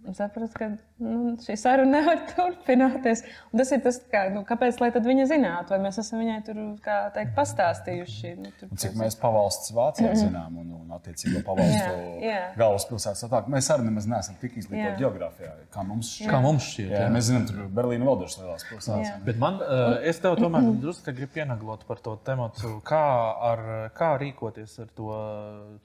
un 0.06 0.14
sapratu, 0.14 0.54
ka 0.54 0.68
nu, 1.02 1.34
šī 1.42 1.56
saruna 1.58 2.00
nevar 2.00 2.22
turpināties. 2.32 3.22
Un 3.52 3.62
tas 3.62 3.72
ir 3.74 3.82
tas, 3.84 4.00
kā, 4.12 4.24
nu, 4.34 4.42
kāpēc 4.48 4.80
lai 4.82 4.90
viņa 4.94 5.28
zinātu, 5.30 5.74
vai 5.74 5.80
mēs 5.86 6.00
esam 6.02 6.22
viņai 6.22 6.38
tur 6.46 6.60
teikt, 7.14 7.34
pastāstījuši. 7.36 8.34
Nu, 8.38 8.52
tur, 8.58 8.72
Un 8.72 8.82
cik 8.82 8.96
mēs 8.98 9.18
pavalsts 9.20 9.72
Vācijā 9.76 10.14
zinām, 10.18 10.58
un, 10.62 10.72
un 10.82 10.96
attiecīgi 10.98 11.42
pavalstu 11.46 12.32
galvaspilsētas 12.58 13.26
atāk. 13.28 13.50
Mēs 13.52 13.70
arī 13.74 13.86
nemaz 13.88 14.08
neesam 14.10 14.38
tik 14.40 14.58
izglītoti 14.60 15.02
geogrāfijā, 15.02 15.52
kā 15.74 15.84
mums 15.86 16.12
šķiet. 16.16 16.30
Kā 16.32 16.42
mums 16.44 16.68
šķiet. 16.72 16.90
Jā, 16.92 17.04
jā. 17.04 17.12
mēs 17.14 17.28
zinām, 17.30 17.46
tur 17.48 17.70
Berlīna 17.78 18.08
vēl 18.08 18.20
dažas 18.24 18.40
lielās 18.42 18.66
pilsētas. 18.68 19.22
Bet 19.26 19.40
man, 19.42 19.60
uh, 19.62 19.98
es 20.08 20.20
tev 20.22 20.38
tomēr 20.40 20.68
drusku 20.82 21.14
gribu 21.14 21.36
pienaglot 21.38 21.84
par 21.88 22.02
to 22.04 22.16
tēmu, 22.26 22.48
kā, 22.86 23.04
ar, 23.50 23.64
kā 23.96 24.12
rīkoties 24.20 24.78
ar 24.84 24.90
to, 24.96 25.10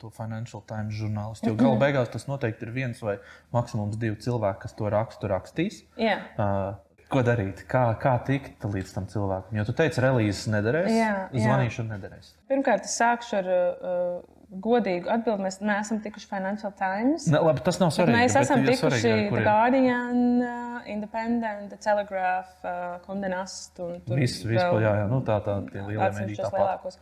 to 0.02 0.12
Financial 0.16 0.64
Times 0.70 0.96
žurnālistu. 0.98 1.52
Jo 1.52 1.60
gala 1.60 1.80
beigās 1.82 2.12
tas 2.14 2.28
noteikti 2.30 2.68
ir 2.68 2.74
viens 2.76 3.02
vai 3.04 3.18
maksimums 3.56 4.00
divi 4.02 4.18
cilvēki, 4.24 4.64
kas 4.66 4.78
to 4.78 4.90
rakstu 5.04 5.30
rakstīs. 5.32 5.84
Jā. 6.00 6.18
Uh, 6.40 6.74
ko 7.14 7.22
darīt? 7.26 7.64
Kā, 7.70 7.86
kā 8.02 8.14
tikt 8.28 8.64
līdz 8.66 8.94
tam 8.96 9.08
cilvēkam? 9.12 9.58
Jo 9.58 9.66
tu 9.68 9.76
teici, 9.78 10.02
relīzes 10.04 10.48
nederēs, 10.54 10.90
Jā, 10.94 11.12
jā. 11.30 11.44
zvanīšana 11.46 11.98
nederēs. 11.98 12.34
Pirmkārt, 12.52 12.88
es 12.90 12.96
sākšu 13.00 13.38
ar 13.40 13.50
uh, 13.54 14.42
godīgu 14.64 15.12
atbildi. 15.14 15.46
Mēs 15.46 15.60
neesam 15.66 16.02
tikuši 16.04 16.30
Financial 16.30 16.74
Times. 16.80 17.28
Ne, 17.32 17.42
labi, 17.44 17.64
tas 17.66 17.80
nav 17.82 17.94
svarīgi. 17.96 18.18
mēs 18.18 18.38
esam 18.42 18.66
tikuši 18.68 19.14
The. 19.30 19.44
Guardian, 19.46 20.22
uh, 20.42 20.92
Independent, 20.94 21.70
The 21.74 21.80
Telegraph, 21.82 22.54
uh, 22.66 22.98
Condé 23.08 23.32
Nast. 23.34 23.80
Viss, 24.10 24.44
viss, 24.46 24.62
jā, 24.62 24.70
jā, 24.84 25.08
nu, 25.12 25.24
tā, 25.26 25.40
tā, 25.46 25.60
tie 25.72 25.82
lielie 25.82 26.12
mediji 26.20 26.42
tāpat. 26.42 26.60
lielākos. 26.60 27.02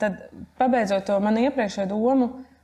Tad, 0.00 0.26
pabeidzot 0.58 1.06
to 1.08 1.16
manu 1.22 1.44
iepriekšējo 1.46 1.88
domu, 1.92 2.32
uh, 2.34 2.55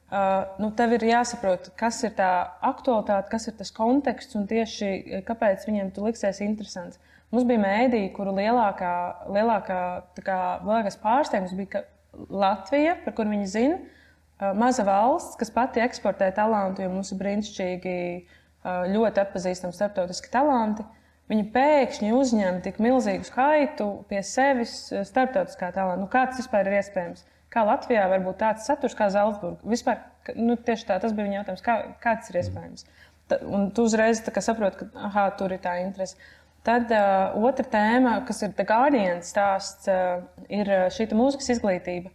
nu, 0.61 0.69
tev 0.77 0.93
ir 0.97 1.07
jāsaprot, 1.09 1.71
kas 1.79 2.03
ir 2.05 2.13
tā 2.19 2.33
aktualitāte, 2.69 3.31
kas 3.33 3.49
ir 3.49 3.57
tas 3.57 3.73
konteksts 3.73 4.37
un 4.37 4.45
tieši 4.51 4.91
eh, 4.91 5.25
kāpēc 5.25 5.65
viņiem 5.69 5.93
tu 5.97 6.05
liksies 6.05 6.43
interesants. 6.45 7.01
Mums 7.33 7.47
bija 7.49 7.63
mēdīja, 7.63 8.13
kuru 8.13 8.35
lielākā, 8.37 8.93
lielākā 9.33 9.81
kā, 10.21 10.39
lielākais 10.67 11.01
pārsteigums 11.01 11.57
bija 11.57 11.87
Latvija, 12.29 12.99
par 13.07 13.17
kuru 13.17 13.33
viņi 13.33 13.49
zina. 13.49 13.79
uh, 13.81 14.03
Maza 14.59 14.85
valsts, 14.85 15.39
kas 15.41 15.53
pati 15.55 15.81
eksportē 15.81 16.29
talantu, 16.35 16.83
jo 16.83 16.91
mums 16.93 17.13
ir 17.15 17.21
brīnišķīgi, 17.21 17.95
ļoti 18.93 19.23
atpazīstami 19.23 19.75
starptautiski 19.75 20.31
talanti. 20.33 20.85
Viņi 21.31 21.47
pēkšņi 21.55 22.11
uzņem 22.15 22.59
tik 22.65 22.81
milzīgu 22.83 23.25
skaitu 23.27 23.87
pie 24.11 24.21
sevis 24.27 24.75
starptautiskā 25.09 25.71
talanta. 25.75 26.03
Nu, 26.03 26.09
kā 26.11 26.27
tas 26.29 26.43
vispār 26.43 26.69
ir 26.69 26.81
iespējams? 26.83 27.25
Kā 27.53 27.65
Latvijā 27.69 28.07
var 28.09 28.23
būt 28.25 28.39
tāds 28.41 28.67
saturs 28.69 28.97
kā 28.97 29.11
Zeltsburgā? 29.13 29.61
Vispār, 29.69 29.99
nu, 30.39 30.57
tieši 30.57 30.89
tā, 30.89 30.97
tas 31.03 31.13
bija 31.13 31.27
viņa 31.29 31.41
jautājums. 31.41 31.65
Kā, 31.67 31.75
kā 32.01 32.15
tas 32.21 32.33
ir 32.33 32.39
iespējams? 32.41 32.87
Ta, 33.29 33.39
un 33.45 33.69
tu 33.77 33.85
uzreiz 33.89 34.23
saproti, 34.25 34.81
ka 34.81 35.09
aha, 35.11 35.27
tur 35.37 35.53
ir 35.53 35.61
tā 35.65 35.77
interese. 35.83 36.17
Tad 36.63 36.93
uh, 36.95 37.35
otra 37.43 37.67
tēma, 37.67 38.21
kas 38.27 38.45
ir 38.47 38.53
The 38.55 38.65
Guardian 38.67 39.21
stāsts, 39.27 39.89
uh, 39.91 40.23
ir 40.47 40.69
uh, 40.71 40.87
šī 40.95 41.09
mūzikas 41.19 41.51
izglītība. 41.57 42.13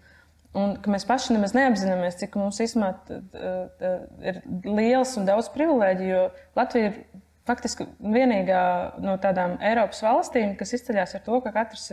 Un 0.57 0.77
mēs 0.89 1.05
paši 1.05 1.35
nemaz 1.35 1.53
neapzināmies, 1.53 2.17
cik 2.17 2.37
mums 2.39 2.57
īstenībā 2.63 2.93
t- 3.05 3.19
t- 3.33 3.55
t- 3.77 3.95
ir 4.31 4.39
liels 4.63 5.11
un 5.19 5.27
daudz 5.27 5.51
privilēģiju. 5.53 6.21
Latvija 6.57 6.89
ir 6.89 7.01
faktiski 7.47 7.85
vienīgā 8.01 8.61
no 9.03 9.17
tādām 9.21 9.57
Eiropas 9.63 10.01
valstīm, 10.03 10.55
kas 10.59 10.73
izceļas 10.79 11.17
ar 11.19 11.23
to, 11.27 11.41
ka 11.43 11.53
katrs, 11.55 11.85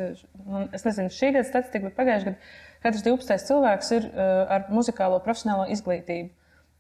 nu, 0.46 0.64
es 0.74 0.86
nezinu, 0.86 1.12
šī 1.14 1.34
gada 1.36 1.48
statistika, 1.50 1.90
bet 1.90 1.98
pagājušajā 1.98 2.30
gadā 2.30 2.73
katrs 2.84 3.04
12. 3.06 3.38
cilvēks 3.48 3.90
ir 3.96 4.10
uh, 4.10 4.44
ar 4.56 4.68
muzikālo 4.74 5.20
profesionālo 5.24 5.66
izglītību. 5.74 6.30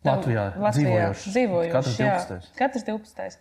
Tam- 0.04 0.20
Latvijā 0.20 0.44
Latvijā 0.60 1.08
dzīvojošs. 1.16 1.72
Katrs 1.74 1.98
jā. 1.98 2.12
12.. 2.28 2.52
Katrs 2.60 2.86
12. 2.90 3.40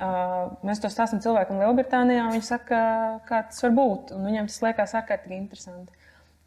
Uh, 0.00 0.50
mēs 0.66 0.80
to 0.82 0.90
stāstām 0.90 1.22
cilvēkam 1.22 1.60
Lielbritānijā. 1.62 2.26
Viņi 2.34 2.46
saka, 2.46 2.82
kā 3.28 3.44
tas 3.50 3.62
var 3.66 3.74
būt. 3.78 4.12
un 4.16 4.26
Viņiem 4.26 4.50
tas 4.50 4.60
liekas 4.64 4.94
ārkārtīgi 5.00 5.38
interesanti. 5.38 5.96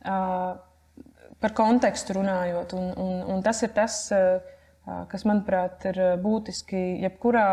Uh, 0.03 0.53
par 1.43 1.53
kontekstu 1.57 2.15
runājot, 2.17 2.75
un, 2.77 2.91
un, 2.99 3.15
un 3.35 3.41
tas 3.43 3.59
ir 3.65 3.73
tas, 3.75 3.97
kas, 5.11 5.25
manuprāt, 5.27 5.83
ir 5.91 5.99
būtiski 6.23 6.83
jebkurā, 7.03 7.47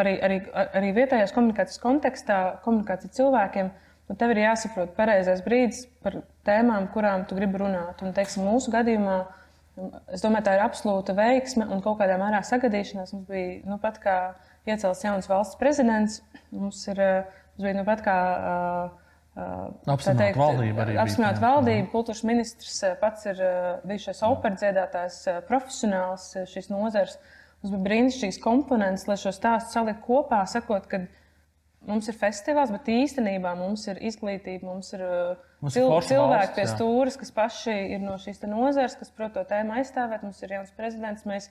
arī, 0.00 0.14
arī, 0.24 0.38
arī 0.78 0.94
vietējās 0.96 1.34
komunikācijas 1.36 1.82
kontekstā, 1.82 2.38
komunikācija 2.64 3.12
cilvēkiem. 3.18 3.70
Nu, 4.08 4.16
tev 4.16 4.32
ir 4.32 4.40
jāsaprot 4.46 4.94
pareizais 4.96 5.42
brīdis 5.44 5.84
par 6.04 6.22
tēmām, 6.48 6.88
kurām 6.94 7.28
tu 7.28 7.36
gribi 7.38 7.60
runāt. 7.62 8.02
Un, 8.02 8.16
teiksim, 8.16 8.48
mūsu 8.48 8.72
gadījumā 8.74 9.20
Es 10.10 10.22
domāju, 10.24 10.46
tā 10.48 10.54
ir 10.56 10.62
absolūta 10.64 11.14
veiksme 11.16 11.66
un 11.70 11.82
kaut 11.84 12.00
kādā 12.00 12.16
mērā 12.18 12.40
sagadīšanās. 12.46 13.12
Mums 13.14 13.28
bija 13.30 13.58
nu, 13.68 13.78
pat 13.82 14.00
kā 14.02 14.16
iecelts 14.68 15.04
jauns 15.04 15.28
valsts 15.30 15.58
prezidents. 15.60 16.20
Mums, 16.50 16.80
ir, 16.90 17.02
eh, 17.02 17.42
mums 17.54 17.66
bija 17.66 17.76
nu, 17.76 17.84
pat 17.86 18.02
kā 18.06 18.16
uh, 18.18 18.96
uh, 19.38 19.92
Apstiprināta 19.94 20.40
valdība 20.40 20.82
arī 20.84 20.96
bija, 20.96 21.04
Apstiprināta 21.04 21.38
jā. 21.38 21.44
valdība, 21.44 21.90
kultūras 21.92 22.24
ministrs 22.26 22.80
eh, 22.88 22.96
pats 23.00 23.28
ir 23.30 23.42
bijušais 23.86 24.24
operas 24.26 24.64
dziedātājs, 24.64 25.20
uh, 25.28 25.42
profesionāls 25.50 26.30
eh, 26.40 26.48
šīs 26.50 26.72
nozares. 26.72 27.18
Mums 27.62 27.74
bija 27.74 27.84
brīnišķīgs 27.86 28.42
komponents, 28.42 29.06
lai 29.10 29.18
šo 29.20 29.34
stāstu 29.34 29.78
saliktu 29.78 30.06
kopā, 30.08 30.42
sakot, 30.50 30.90
ka 30.90 31.04
mums 31.86 32.10
ir 32.10 32.18
festivāls, 32.18 32.74
bet 32.74 32.90
īstenībā 32.94 33.54
mums 33.58 33.86
ir 33.90 34.02
izglītība, 34.10 34.66
mums 34.66 34.90
ir 34.96 35.06
uh, 35.06 35.14
Mums 35.18 35.36
ir 35.36 35.47
cil 35.66 35.90
cilvēki 36.06 36.54
pie 36.54 36.66
stūres, 36.70 37.16
kas 37.18 37.32
paši 37.34 37.74
ir 37.96 38.02
no 38.02 38.14
šīs 38.20 38.44
nozares, 38.46 38.94
kas 38.98 39.10
prot 39.14 39.34
to 39.34 39.42
tēmu 39.48 39.74
aizstāvēt. 39.80 40.22
Mums 40.22 40.42
ir 40.46 40.54
jauns 40.54 40.70
prezidents. 40.76 41.26
Mēs 41.26 41.48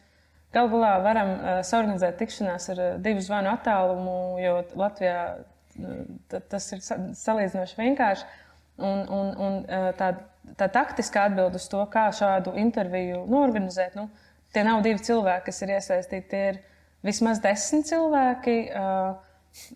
galu 0.56 0.72
galā 0.78 0.94
varam 1.04 1.34
uh, 1.36 1.60
saorganizēt 1.68 2.16
tikšanās 2.22 2.70
ar 2.74 2.84
uh, 2.84 2.90
divu 3.04 3.24
zvanu 3.26 3.52
attālumu, 3.52 4.16
jo 4.40 4.62
Latvijā 4.80 5.20
uh, 5.36 6.00
ta- 6.32 6.44
tas 6.56 6.70
ir 6.72 6.84
sa 6.86 7.00
salīdzinoši 7.20 7.82
vienkārši. 7.82 8.32
Un, 8.78 9.04
un, 9.10 9.30
un 9.42 9.60
uh, 9.66 9.90
tā, 9.98 10.14
tā 10.56 10.70
taktiskā 10.72 11.28
atbilde 11.28 11.60
uz 11.60 11.68
to, 11.68 11.84
kā 11.92 12.08
šādu 12.16 12.56
interviju 12.62 13.26
norganizēt, 13.28 13.98
nu, 14.00 14.08
tie 14.56 14.64
nav 14.64 14.84
divi 14.86 15.04
cilvēki, 15.04 15.50
kas 15.50 15.64
ir 15.66 15.76
iesaistīti. 15.76 16.28
Tie 16.32 16.44
ir 16.54 16.60
vismaz 17.06 17.44
desmit 17.44 17.90
cilvēki. 17.92 18.60
Uh, 18.72 19.27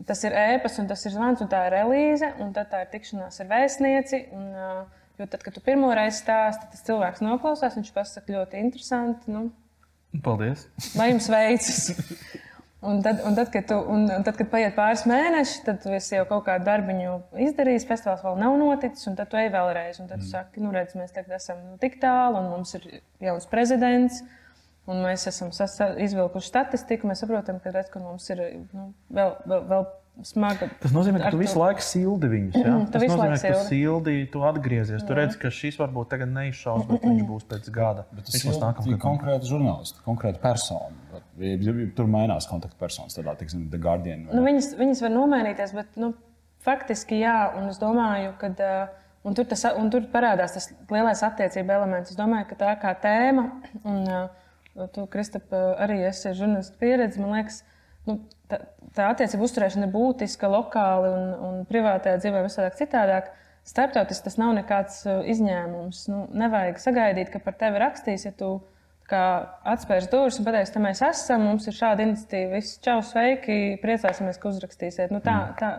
Tas 0.08 0.22
ir 0.28 0.36
ēpas, 0.38 0.78
un 0.82 0.90
tas 0.90 1.06
ir 1.08 1.16
zvans, 1.16 1.42
un 1.44 1.50
tā 1.52 1.64
ir 1.68 1.76
relīze, 1.76 2.32
un 2.44 2.52
tad 2.56 2.70
tā 2.72 2.84
ir 2.84 2.92
tikšanās 2.94 3.42
ar 3.44 3.50
vēstnieci. 3.50 4.22
Un, 4.38 4.46
uh, 4.54 5.02
jo 5.22 5.28
tad, 5.32 5.44
kad 5.46 5.56
tu 5.58 5.64
pirmo 5.66 5.90
reizi 5.98 6.22
stāsti, 6.22 6.70
tas 6.74 6.86
cilvēks 6.88 7.24
noklausās, 7.26 7.78
viņš 7.80 7.92
pasakā 7.96 8.38
ļoti 8.38 8.62
interesanti. 8.62 9.34
Nu, 9.34 9.50
Paldies! 10.24 10.68
lai 11.00 11.12
jums 11.14 11.30
veicas! 11.32 11.84
Un 12.82 13.02
tad, 13.06 13.20
un, 13.26 13.36
tad, 13.38 13.52
kad 13.54 13.68
tu, 13.70 13.76
un, 13.78 14.08
un 14.10 14.24
tad, 14.26 14.34
kad 14.40 14.48
paiet 14.50 14.74
pāris 14.74 15.04
mēneši, 15.06 15.60
tad 15.68 15.84
tu 15.84 15.92
jau 15.94 16.24
kaut 16.26 16.48
kādu 16.48 16.66
darbiņu 16.66 17.12
izdarījis, 17.46 17.86
festivāls 17.86 18.24
vēl 18.26 18.40
nav 18.42 18.56
noticis, 18.58 19.06
un 19.12 19.18
tad 19.20 19.30
tu 19.30 19.38
ej 19.38 19.52
vēlreiz. 19.54 20.00
Tad 20.10 20.24
tu 20.24 20.30
saki, 20.32 20.64
nu, 20.64 20.72
redz, 20.74 20.96
mēs 20.98 21.14
tagad 21.14 21.36
esam 21.38 21.60
nu, 21.62 21.76
tik 21.82 22.00
tālu, 22.02 22.40
un 22.42 22.50
mums 22.56 22.74
ir 22.80 22.88
jauns 23.22 23.46
prezidents. 23.52 24.24
Un 24.92 25.00
mēs 25.06 25.24
esam 25.30 25.52
izvilkuši 26.04 26.50
statistiku. 26.52 27.08
Mēs 27.08 27.22
saprotam, 27.24 27.60
ka 27.64 27.72
redz, 27.72 27.90
ka 27.94 28.02
mums 28.04 28.26
ir 28.34 28.42
nu, 28.76 28.90
vēl, 29.14 29.36
vēl, 29.48 29.62
vēl 29.70 29.86
smaga. 30.28 30.68
Tas 30.84 30.92
nozīmē, 30.92 31.22
ka 31.24 31.30
tu 31.32 31.38
to- 31.38 31.42
visu 31.42 31.60
laiku 31.62 31.84
sildi 31.86 32.28
viņus. 32.34 32.58
Ja? 32.60 32.74
Tu 32.86 32.92
Tas 32.98 33.06
nozīmē, 33.08 33.38
ka 33.40 33.54
tu 33.54 33.62
sildi. 33.70 33.70
tu 34.34 34.42
atgriezies. 34.44 35.06
Tu 35.08 35.16
redz, 35.18 35.38
ka 35.40 35.48
šis 35.54 35.78
varbūt 35.80 36.10
tagad 36.12 36.34
neizšaus, 36.36 36.84
bet 36.90 37.06
viņš 37.08 37.24
būs 37.30 37.46
pēc 37.54 37.70
gada. 37.72 38.04
Tas 38.18 38.36
Viņš 38.36 38.44
ir 38.46 38.52
būs 38.52 38.60
nākamgad. 38.66 39.00
konkrēti 39.06 39.48
žurnālisti, 39.54 40.04
konkrēti 40.06 40.42
ja 41.64 41.74
Tur 41.96 42.06
mainās 42.12 42.50
kontaktpersonas, 42.52 43.16
tādā, 43.18 43.38
teiksim, 43.40 43.70
The 43.72 43.78
Guardian. 43.80 44.26
vai- 44.28 44.36
Nu, 44.36 44.44
viņas, 44.44 44.74
viņas 44.78 45.02
var 45.08 45.10
nomainīties, 45.16 45.74
bet 45.74 45.96
nu, 45.96 46.14
faktiski 46.66 47.22
jā. 47.24 47.56
Un 47.58 47.70
es 47.70 47.80
domāju, 47.80 48.38
ka 48.38 48.48
uh, 48.60 48.88
tur, 49.34 49.46
tas, 49.46 49.64
un 49.78 49.90
tur 49.90 50.02
parādās 50.12 50.54
tas 50.54 50.68
lielais 50.92 51.24
attiecību 51.24 51.70
elements. 51.80 52.12
Es 52.12 52.18
domāju, 52.18 52.50
ka 52.50 52.56
tā 52.56 52.76
kā 52.82 52.94
tēma, 53.02 53.48
un 53.86 54.04
uh, 54.08 54.28
tu, 54.96 55.06
Kristap, 55.12 55.52
arī 55.54 56.02
esi 56.08 56.34
žurnālists 56.38 56.78
pieredze, 56.80 57.22
man 57.22 57.36
liekas, 57.36 57.62
nu, 58.08 58.18
tā, 58.52 58.62
tā 58.96 59.12
attiecība 59.12 59.46
uzturēšana 59.48 59.88
ir 59.88 59.94
būtiska 59.94 60.50
lokāli 60.52 61.12
un, 61.12 61.30
un 61.48 61.62
privātajā 61.70 62.22
dzīvē 62.24 62.44
visādāk 62.48 62.80
citādāk. 62.80 63.32
Startautiski 63.68 64.26
tas 64.26 64.40
nav 64.42 64.56
nekāds 64.58 65.04
uh, 65.06 65.20
izņēmums. 65.30 66.06
Nu, 66.10 66.24
nevajag 66.34 66.80
sagaidīt, 66.82 67.30
ka 67.30 67.42
par 67.44 67.60
tevi 67.60 67.82
rakstīs, 67.84 68.26
ja 68.26 68.34
tu 68.34 68.56
kā 69.12 69.24
atspērs 69.68 70.08
durvis 70.12 70.40
un 70.40 70.48
pateiks, 70.48 70.72
ka 70.74 70.82
mēs 70.82 71.04
esam, 71.06 71.44
mums 71.46 71.68
ir 71.68 71.76
šāda 71.76 72.06
iniciatīva, 72.08 72.56
viss 72.56 72.80
čau, 72.84 73.02
sveiki, 73.06 73.76
priecāsimies, 73.84 74.40
ka 74.42 74.50
uzrakstīsiet. 74.50 75.14
Nu, 75.14 75.22
tā, 75.24 75.36
tā, 75.60 75.72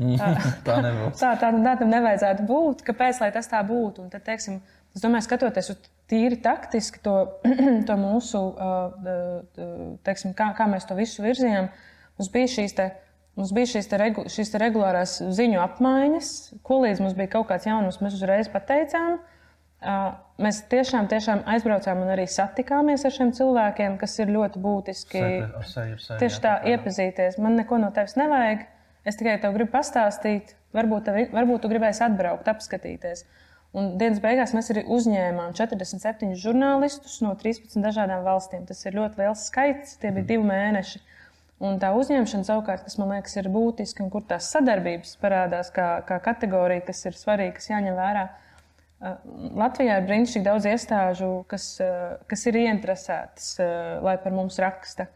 tā, 0.20 0.30
Tā 0.66 0.76
nebūs. 0.84 1.16
tā, 1.22 1.32
tā, 1.40 1.52
tā 1.54 1.74
tam 1.82 1.94
nevajadzētu 1.94 2.46
būt. 2.48 2.84
Kāpēc 2.88 3.22
lai 3.22 3.30
tas 3.34 3.50
tā 3.50 3.62
būtu? 3.66 4.04
Un 4.04 4.12
tad, 4.12 4.24
teiksim, 4.26 4.60
es 4.94 5.04
domāju, 5.04 5.26
skatoties 5.26 5.72
uz 5.74 5.90
tīri 6.10 6.40
taktiski 6.42 7.02
to, 7.04 7.16
to 7.88 7.98
mūsu, 8.00 8.42
uh, 8.54 9.94
teiksim, 10.06 10.34
kā, 10.38 10.50
kā 10.58 10.66
mēs 10.70 10.88
to 10.88 10.98
visu 10.98 11.24
virzījām, 11.26 11.70
mums 12.18 12.32
bija 12.34 12.50
šīs 12.58 12.76
te 12.78 12.90
mums 13.38 13.52
bija 13.56 13.70
šīs, 13.72 13.88
te 13.88 13.98
regu, 14.00 14.24
šīs 14.28 14.52
te 14.52 14.60
regulārās 14.60 15.18
ziņu 15.36 15.60
apmaiņas, 15.62 16.30
ko 16.66 16.82
līdz 16.84 17.02
mums 17.04 17.16
bija 17.16 17.30
kaut 17.36 17.48
kāds 17.50 17.68
jaunums, 17.68 18.00
mēs 18.04 18.18
uzreiz 18.18 18.50
pateicām. 18.52 19.20
Uh, 19.80 20.10
mēs 20.44 20.58
tiešām, 20.68 21.06
tiešām 21.08 21.46
aizbraucām 21.48 22.02
un 22.02 22.10
arī 22.12 22.26
satikāmies 22.28 23.06
ar 23.08 23.14
šiem 23.14 23.30
cilvēkiem, 23.36 23.96
kas 24.00 24.18
ir 24.20 24.32
ļoti 24.34 24.60
būtiski. 24.60 25.22
Seju, 25.70 26.00
seju, 26.04 26.18
Tieši 26.20 26.42
tā, 26.44 26.58
iepazīties. 26.74 27.38
Man 27.40 27.56
neko 27.56 27.78
no 27.80 27.88
tevis 27.96 28.18
nevajag. 28.20 28.66
Es 29.08 29.16
tikai 29.16 29.38
tev 29.40 29.54
gribu 29.56 29.72
pastāstīt, 29.72 30.52
varbūt, 30.76 31.06
tev, 31.08 31.20
varbūt 31.32 31.64
tu 31.64 31.70
gribēsi 31.72 32.04
atbraukt, 32.04 32.50
apskatīties. 32.52 33.24
Un 33.70 33.92
dienas 34.00 34.18
beigās 34.18 34.50
mēs 34.56 34.72
arī 34.72 34.82
uzņēmām 34.90 35.52
47 35.54 36.34
žurnālistus 36.42 37.20
no 37.22 37.36
13 37.38 37.78
dažādām 37.84 38.24
valstīm. 38.26 38.64
Tas 38.66 38.82
ir 38.82 38.96
ļoti 38.98 39.22
liels 39.22 39.44
skaits, 39.46 39.94
tie 40.02 40.10
bija 40.14 40.26
divi 40.32 40.48
mēneši. 40.48 41.02
Un 41.60 41.76
tā 41.78 41.92
uzņemšana 41.94 42.48
savukārt, 42.48 42.82
kas 42.86 42.96
man 42.98 43.12
liekas, 43.14 43.36
ir 43.36 43.50
būtiska, 43.52 44.02
un 44.02 44.10
kur 44.10 44.24
tās 44.26 44.48
sadarbības 44.50 45.12
parādās 45.20 45.70
kā, 45.76 45.90
kā 46.08 46.16
kategorija, 46.24 46.82
kas 46.88 47.04
ir 47.06 47.18
svarīga, 47.18 47.58
kas 47.58 47.68
jāņem 47.70 47.98
vērā. 47.98 48.24
Latvijā 49.60 50.00
ir 50.00 50.08
brīnišķīgi 50.08 50.46
daudz 50.48 50.66
iestāžu, 50.68 51.30
kas, 51.48 51.68
kas 52.28 52.46
ir 52.50 52.58
ieinteresētas, 52.64 53.52
lai 54.02 54.16
par 54.24 54.34
mums 54.34 54.58
raksta. 54.60 55.06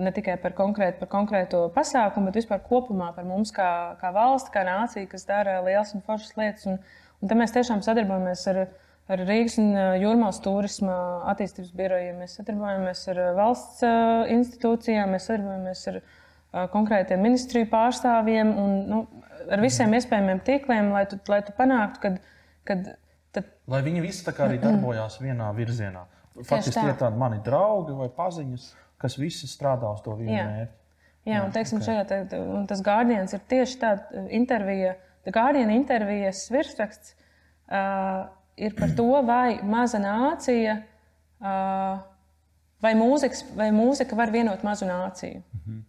Ne 0.00 0.10
tikai 0.16 0.38
par 0.40 0.56
konkrētu, 0.56 0.98
par 1.04 1.12
konkrēto 1.12 1.62
pasākumu, 1.74 2.30
bet 2.30 2.40
vispār 2.40 2.64
kopumā 2.64 3.10
par 3.14 3.28
mums 3.28 3.52
kā, 3.54 3.68
kā 4.00 4.10
valsti, 4.16 4.52
kā 4.54 4.64
nāciju, 4.66 5.10
kas 5.12 5.28
dara 5.28 5.60
lielas 5.64 5.92
un 5.94 6.02
foršas 6.06 6.34
lietas. 6.40 6.66
Un, 6.72 6.80
un 7.22 7.30
tad 7.30 7.38
mēs 7.40 7.54
tiešām 7.54 7.82
sadarbojamies 7.86 8.44
ar, 8.52 8.62
ar 9.12 9.24
Rīgas 9.28 9.58
un 9.62 9.70
Jūrmālas 10.02 10.42
turisma 10.44 10.96
attīstības 11.32 11.72
birojiem. 11.78 12.18
Mēs 12.22 12.36
sadarbojamies 12.40 13.04
ar 13.14 13.22
valsts 13.38 13.84
institūcijām, 14.36 15.14
mēs 15.14 15.30
sadarbojamies 15.30 15.86
ar 15.92 16.02
konkrētiem 16.74 17.22
ministriju 17.24 17.70
pārstāvjiem 17.72 18.50
un 18.60 18.74
nu, 18.90 19.04
ar 19.48 19.62
visiem 19.64 19.94
iespējamiem 19.96 20.42
tīkliem, 20.44 20.92
lai 20.92 21.06
tu, 21.08 21.16
lai 21.32 21.40
tu 21.46 21.54
panāktu, 21.56 22.02
kad, 22.02 22.18
kad 22.68 22.92
Tad... 23.32 23.48
Lai 23.72 23.80
viņi 23.84 24.04
visi 24.04 24.28
arī 24.44 24.58
darbojās 24.60 25.18
vienā 25.22 25.48
virzienā. 25.56 26.04
Faktiski 26.36 26.78
tie 26.78 26.92
ir 26.92 26.98
tādi 27.00 27.20
mani 27.20 27.40
draugi 27.44 27.94
vai 27.96 28.08
paziņas, 28.12 28.66
kas 29.00 29.18
visi 29.20 29.48
strādā 29.48 29.92
uz 29.92 30.02
to 30.04 30.16
vienu 30.18 30.36
mērķi. 30.36 30.78
Jā, 31.28 31.44
un, 31.46 31.52
teiksim, 31.54 31.78
okay. 31.78 32.02
šajā, 32.02 32.26
te, 32.32 32.38
un 32.40 32.64
tas 32.66 32.80
Guardians 32.82 33.32
ir 33.36 33.42
tieši 33.48 33.76
tāds 33.78 34.22
intervija, 34.34 34.96
Guardian 35.30 35.70
intervijas 35.70 36.50
virsraksts 36.50 37.14
uh, 37.70 38.26
ir 38.56 38.74
par 38.78 38.90
to, 38.96 39.08
vai 39.26 39.60
maza 39.62 40.00
nācija, 40.02 40.80
uh, 41.40 42.02
vai, 42.82 42.92
mūzikas, 42.98 43.44
vai 43.56 43.70
mūzika 43.74 44.18
var 44.18 44.32
vienot 44.34 44.64
mazu 44.66 44.88
nāciju. 44.88 45.42
Mm 45.42 45.60
-hmm. 45.66 45.80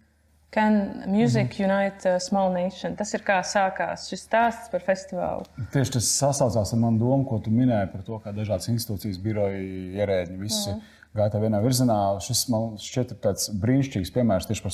Can 0.53 1.03
Music 1.07 1.59
mm 1.59 1.65
-hmm. 1.65 1.79
Unite 1.79 2.09
a 2.09 2.19
Small 2.19 2.53
Nation? 2.53 2.95
Tas 2.95 3.13
ir 3.13 3.21
kā 3.21 3.41
sākās 3.41 4.09
šis 4.09 4.27
stāsts 4.29 4.71
par 4.71 4.81
festivālu. 4.81 5.45
Tieši 5.71 5.91
tas 5.91 6.05
sasaucās 6.19 6.73
ar 6.73 6.79
manu 6.79 6.99
domu, 6.99 7.25
ko 7.25 7.39
tu 7.39 7.49
minēji 7.49 7.91
par 7.91 8.01
to, 8.01 8.19
kā 8.25 8.33
dažādas 8.33 8.69
institūcijas, 8.69 9.17
biroji, 9.17 9.93
ierēģi, 9.95 10.37
visi 10.37 10.69
mm 10.69 10.75
-hmm. 10.75 10.81
gāja 11.15 11.41
vienā 11.41 11.61
virzienā. 11.61 12.19
Šis 12.19 12.49
man 12.49 12.61
šķiet 12.77 13.13
tāds 13.21 13.49
brīnišķīgs 13.61 14.13
piemērs 14.13 14.47
tieši 14.47 14.63
par 14.63 14.71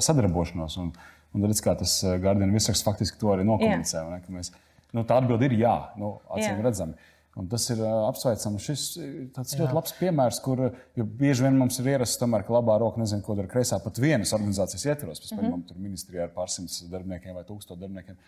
sadarbošanos. 0.00 0.76
Un, 0.76 0.92
un 1.34 1.48
redz, 1.48 1.62
kā 1.64 1.74
tas 1.78 1.96
eh, 2.04 2.18
Guardian 2.22 2.54
visaks 2.54 2.84
faktiski 2.86 3.18
to 3.20 3.32
arī 3.34 3.46
nokomunicē. 3.48 4.04
Ne, 4.12 4.20
mēs, 4.36 4.52
nu, 4.94 5.04
tā 5.08 5.18
atbilde 5.20 5.50
ir 5.50 5.58
jā, 5.64 5.74
nu, 6.00 6.16
acīm 6.36 6.62
redzami. 6.64 7.10
Un 7.34 7.48
tas 7.50 7.64
ir 7.72 7.80
uh, 7.82 8.04
apsveicams. 8.06 8.62
Šis 8.62 8.82
ir 9.02 9.14
ļoti 9.34 9.56
Jā. 9.58 9.72
labs 9.74 9.94
piemērs, 9.98 10.36
kur 10.44 10.60
bieži 10.94 11.42
vien 11.42 11.56
mums 11.58 11.80
ir 11.82 11.88
ierasts, 11.90 12.20
tomēr, 12.20 12.44
ka 12.46 12.54
labā 12.54 12.76
roka 12.78 13.02
nezina, 13.02 13.24
ko 13.26 13.34
dara 13.34 13.50
kreisā 13.50 13.80
pat 13.82 13.98
vienas 13.98 14.30
organizācijas 14.36 14.86
ietvaros. 14.86 15.22
Pēc 15.22 15.32
tam 15.32 15.40
mm 15.42 15.48
-hmm. 15.50 15.64
tur 15.66 15.80
ministrijā 15.82 16.28
ar 16.28 16.30
pārsimts 16.36 16.84
darbiniekiem 16.92 17.34
vai 17.34 17.42
tūkstošiem 17.48 17.80
darbiniekiem. 17.80 18.20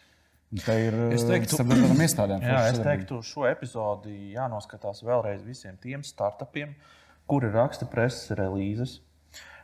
Te 0.65 0.75
ir 0.89 0.95
dažādām 1.15 2.03
iestādēm. 2.03 2.43
Jā, 2.43 2.67
es 2.73 2.83
teiktu, 2.83 3.23
šo 3.23 3.47
epizodi 3.47 4.33
jānoskatās 4.35 5.03
vēlreiz 5.07 5.47
visiem 5.47 5.79
tiem 5.83 6.03
startupiem, 6.03 6.75
kuri 7.27 7.51
raksta 7.55 7.87
preses 7.87 8.31
relīzes, 8.39 9.01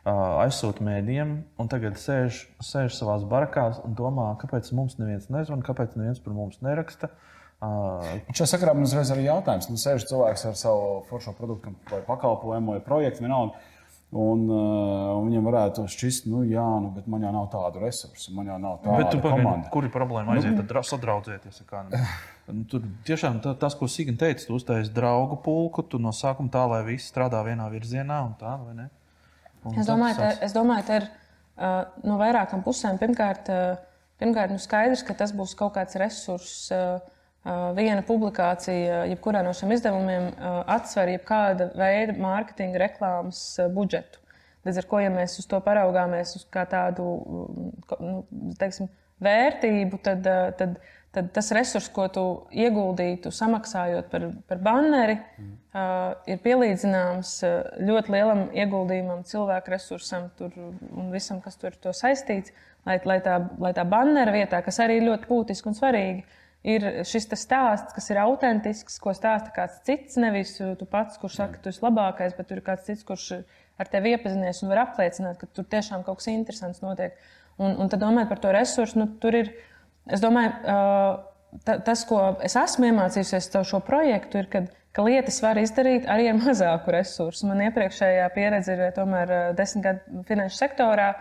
aizsūta 0.09 0.83
mēdījiem, 0.83 1.35
un 1.63 1.69
tagad 1.71 1.99
sēž, 2.01 2.43
sēž 2.65 2.97
savā 2.97 3.21
barakās 3.31 3.79
un 3.87 3.95
domā, 3.99 4.33
kāpēc 4.41 4.73
mums 4.75 4.99
neviens 4.99 5.29
nezvanīja, 5.31 5.67
kāpēc 5.69 5.95
neviens 5.99 6.23
par 6.23 6.35
mums 6.35 6.59
neraksta. 6.65 7.13
Šajā 7.63 8.49
sakarā 8.57 8.75
man 8.75 8.89
uzreiz 8.89 9.13
arī 9.15 9.29
jautājums. 9.29 9.69
Nu, 9.71 9.79
sēž 9.79 10.09
cilvēks 10.11 10.49
ar 10.51 10.57
savu 10.59 11.05
foršo 11.07 11.37
produktu 11.39 11.71
vai 11.93 12.01
pakalpojumu 12.09 12.75
vai 12.75 12.83
projektu 12.83 13.23
vienalga. 13.23 13.61
Un, 14.13 14.43
uh, 14.45 15.23
viņam 15.25 15.47
varētu 15.49 15.83
šķist, 15.89 16.27
nu, 16.29 16.43
jā, 16.45 16.65
nu, 16.85 16.91
bet 16.93 17.07
man 17.09 17.23
jau 17.25 17.31
nav 17.33 17.47
tādu 17.55 17.81
resursu, 17.81 18.35
man 18.37 18.51
jau 18.51 18.59
nav 18.61 18.83
tādu 18.83 19.23
komandu. 19.23 19.71
Kur 19.73 19.87
ir 19.89 19.93
problēma 19.95 20.35
aiziet, 20.35 20.53
nu, 20.53 20.67
tad 20.69 20.85
sadraudzēties? 20.91 21.63
Nu, 22.53 22.65
tur 22.69 22.83
tiešām 23.07 23.37
tā, 23.41 23.53
tas, 23.57 23.77
ko 23.79 23.87
Signa 23.89 24.19
teica, 24.19 24.43
tu 24.45 24.57
uztaisīji 24.59 24.91
draugu 24.93 25.39
pulku, 25.45 25.85
tu 25.87 26.01
no 26.03 26.11
sākuma 26.13 26.51
tā, 26.53 26.65
lai 26.69 26.81
visi 26.89 27.07
strādā 27.07 27.39
vienā 27.47 27.69
virzienā 27.71 28.17
un 28.27 28.33
tā, 28.37 28.57
vai 28.67 28.75
ne? 28.81 28.89
Es 29.71 29.87
domāju, 29.87 30.19
tā, 30.19 30.29
es 30.43 30.55
domāju, 30.57 30.87
tā 30.89 31.01
ir 31.01 31.09
uh, 31.09 31.83
no 32.09 32.19
vairākām 32.21 32.65
pusēm. 32.67 32.99
Pirmkārt, 33.01 33.51
uh, 33.53 34.07
pirmkārt 34.19 34.55
nu 34.55 34.59
skaidrs, 34.63 35.05
ka 35.07 35.15
tas 35.19 35.35
būs 35.37 35.55
kaut 35.59 35.77
kāds 35.79 35.99
resurss. 36.03 36.71
Uh, 36.75 37.01
Viena 37.75 38.05
publikācija, 38.07 39.01
jebkurā 39.11 39.41
no 39.43 39.51
šiem 39.51 39.73
izdevumiem, 39.75 40.29
atsver 40.71 41.11
jebkāda 41.11 41.73
veida 41.75 42.15
mārketinga 42.15 42.79
reklāmas 42.85 43.41
budžetu. 43.75 44.21
Līdz 44.63 44.79
ar 44.79 44.87
to, 44.87 45.01
ja 45.03 45.11
mēs 45.11 45.35
uz 45.43 45.49
to 45.51 45.59
paraugāmies 45.65 46.37
uz 46.39 46.45
tādu 46.71 47.09
nu, 47.99 48.21
teiksim, 48.61 48.87
vērtību, 49.25 50.01
tad, 50.05 50.27
tad, 50.59 50.77
tad 51.15 51.31
tas 51.37 51.51
resurs, 51.57 51.89
ko 51.93 52.09
tu 52.13 52.25
ieguldītu 52.57 53.33
samaksājot 53.35 54.11
par, 54.13 54.29
par 54.49 54.61
banneri, 54.65 55.17
mm. 55.21 55.55
uh, 55.75 56.13
ir 56.31 56.43
pielīdzināms 56.45 57.33
ļoti 57.83 58.15
lielam 58.17 58.45
ieguldījumam, 58.57 59.25
cilvēku 59.29 59.75
resursam 59.75 60.31
tur, 60.39 60.55
un 60.93 61.11
visam, 61.15 61.43
kas 61.45 61.61
tur 61.61 61.75
ir 61.75 61.99
saistīts, 61.99 62.55
lai, 62.89 62.99
lai, 63.09 63.19
tā, 63.25 63.41
lai 63.63 63.75
tā 63.77 63.87
bannera 63.89 64.35
vietā, 64.35 64.63
kas 64.65 64.81
arī 64.83 65.01
ir 65.01 65.11
ļoti 65.11 65.31
būtiski 65.31 65.71
un 65.71 65.79
svarīgi, 65.79 66.25
uh, 66.25 66.39
ir 66.67 66.85
šis 67.09 67.27
stāsts, 67.39 67.95
kas 67.95 68.09
ir 68.13 68.21
autentisks, 68.23 68.99
ko 69.03 69.15
stāsta 69.17 69.53
kāds 69.55 69.81
cits. 69.87 70.19
Nevis 70.21 70.55
tu 70.59 70.89
pats, 70.89 71.19
kurš 71.21 71.41
saka, 71.41 71.57
ka 71.59 71.65
tu 71.65 71.73
esi 71.73 71.83
labākais, 71.85 72.37
bet 72.39 72.49
tur 72.49 72.61
ir 72.61 72.67
kāds 72.67 72.87
cits, 72.89 73.05
kurš 73.07 73.43
ar 73.81 73.91
tevi 73.91 74.15
iepazinies 74.15 74.63
un 74.63 74.73
var 74.73 74.85
apliecināt, 74.87 75.41
ka 75.41 75.49
tur 75.51 75.67
tiešām 75.67 76.07
kaut 76.07 76.23
kas 76.23 76.31
interesants 76.33 76.83
notiek. 76.85 77.17
Un, 77.61 77.77
un 77.77 77.91
tad 77.93 78.01
domājot 78.03 78.31
par 78.31 78.41
to 78.43 78.53
resursu, 78.55 79.01
nu, 79.03 79.09
tur 79.23 79.37
ir, 79.37 79.51
es 80.11 80.23
domāju, 80.23 80.53
ta, 81.67 81.77
tas, 81.85 82.07
ko 82.09 82.23
es 82.45 82.57
esmu 82.59 82.89
iemācījusies 82.89 83.51
caur 83.53 83.69
šo 83.69 83.83
projektu, 83.85 84.41
ir, 84.41 84.49
kad, 84.53 84.71
ka 84.97 85.05
lietas 85.05 85.43
var 85.45 85.61
izdarīt 85.61 86.09
arī 86.11 86.31
ar 86.31 86.41
mazāku 86.41 86.95
resursu. 86.95 87.47
Man 87.51 87.61
iepriekšējā 87.69 88.31
pieredze 88.35 88.79
ir 88.79 88.97
tomēr 88.97 89.53
desmit 89.59 89.87
gadu 89.91 90.25
finanšu 90.29 90.65
sektorā 90.65 91.13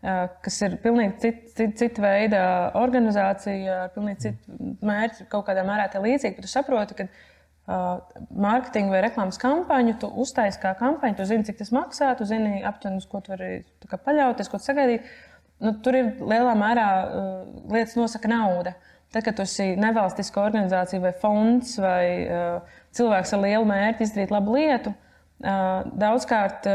kas 0.00 0.60
ir 0.64 0.76
pilnīgi 0.80 1.18
cita 1.20 1.50
cit, 1.56 1.74
cit 1.76 1.98
veida 2.00 2.42
organizācija, 2.80 3.82
ar 3.84 3.90
pilnīgi 3.94 4.28
citu 4.28 4.70
mērķu, 4.86 5.26
kaut 5.32 5.44
kādā 5.48 5.64
mērā 5.66 5.90
tā 5.92 6.00
līdzīga. 6.00 6.38
Bet 6.38 6.46
tu 6.46 6.50
saproti, 6.50 6.96
ka 6.96 7.06
uh, 7.06 8.22
mārketinga 8.32 8.94
vai 8.94 9.02
reklāmas 9.04 9.40
kampaņu 9.40 9.98
tu 10.00 10.10
uztaisīji 10.24 10.62
kā 10.62 10.72
kampaņu, 10.80 11.18
tu 11.18 11.28
zini, 11.28 11.44
cik 11.48 11.60
tas 11.60 11.72
maksā, 11.76 12.14
tu 12.16 12.28
zini 12.28 12.62
aptuveni, 12.64 13.02
uz 13.02 13.08
ko 13.10 13.20
tu 13.24 13.34
vari 13.34 13.60
paļauties, 13.90 14.48
ko 14.48 14.62
sagaidīt. 14.62 15.12
Nu, 15.60 15.74
tur 15.84 15.96
ir 15.98 16.14
lielā 16.20 16.54
mērā 16.56 16.88
uh, 17.04 17.28
lietas 17.72 17.98
nosaka 17.98 18.30
nauda. 18.30 18.74
Tad, 19.10 19.24
kad 19.26 19.36
tu 19.36 19.42
esi 19.42 19.72
nevalstiska 19.80 20.40
organizācija 20.42 21.02
vai 21.02 21.12
fonds 21.18 21.74
vai 21.82 22.04
uh, 22.24 22.82
cilvēks 22.96 23.34
ar 23.36 23.42
lielu 23.42 23.66
mērķi 23.68 24.06
izdarīt 24.06 24.32
labu 24.34 24.54
lietu, 24.56 24.92
uh, 24.94 25.10
Daudzkārt, 25.40 26.66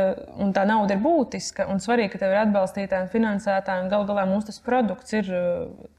un 0.41 0.49
tā 0.55 0.63
nauda 0.65 0.95
ir 0.95 1.01
būtiska 1.03 1.67
un 1.69 1.77
svarīga, 1.83 2.15
ka 2.15 2.21
tev 2.23 2.31
ir 2.33 2.39
atbalstītāji 2.47 3.05
un 3.05 3.11
finansētāji. 3.11 3.89
Galu 3.91 4.07
galā 4.09 4.23
mums 4.25 4.47
tas 4.47 4.57
produkts 4.65 5.13
ir 5.13 5.29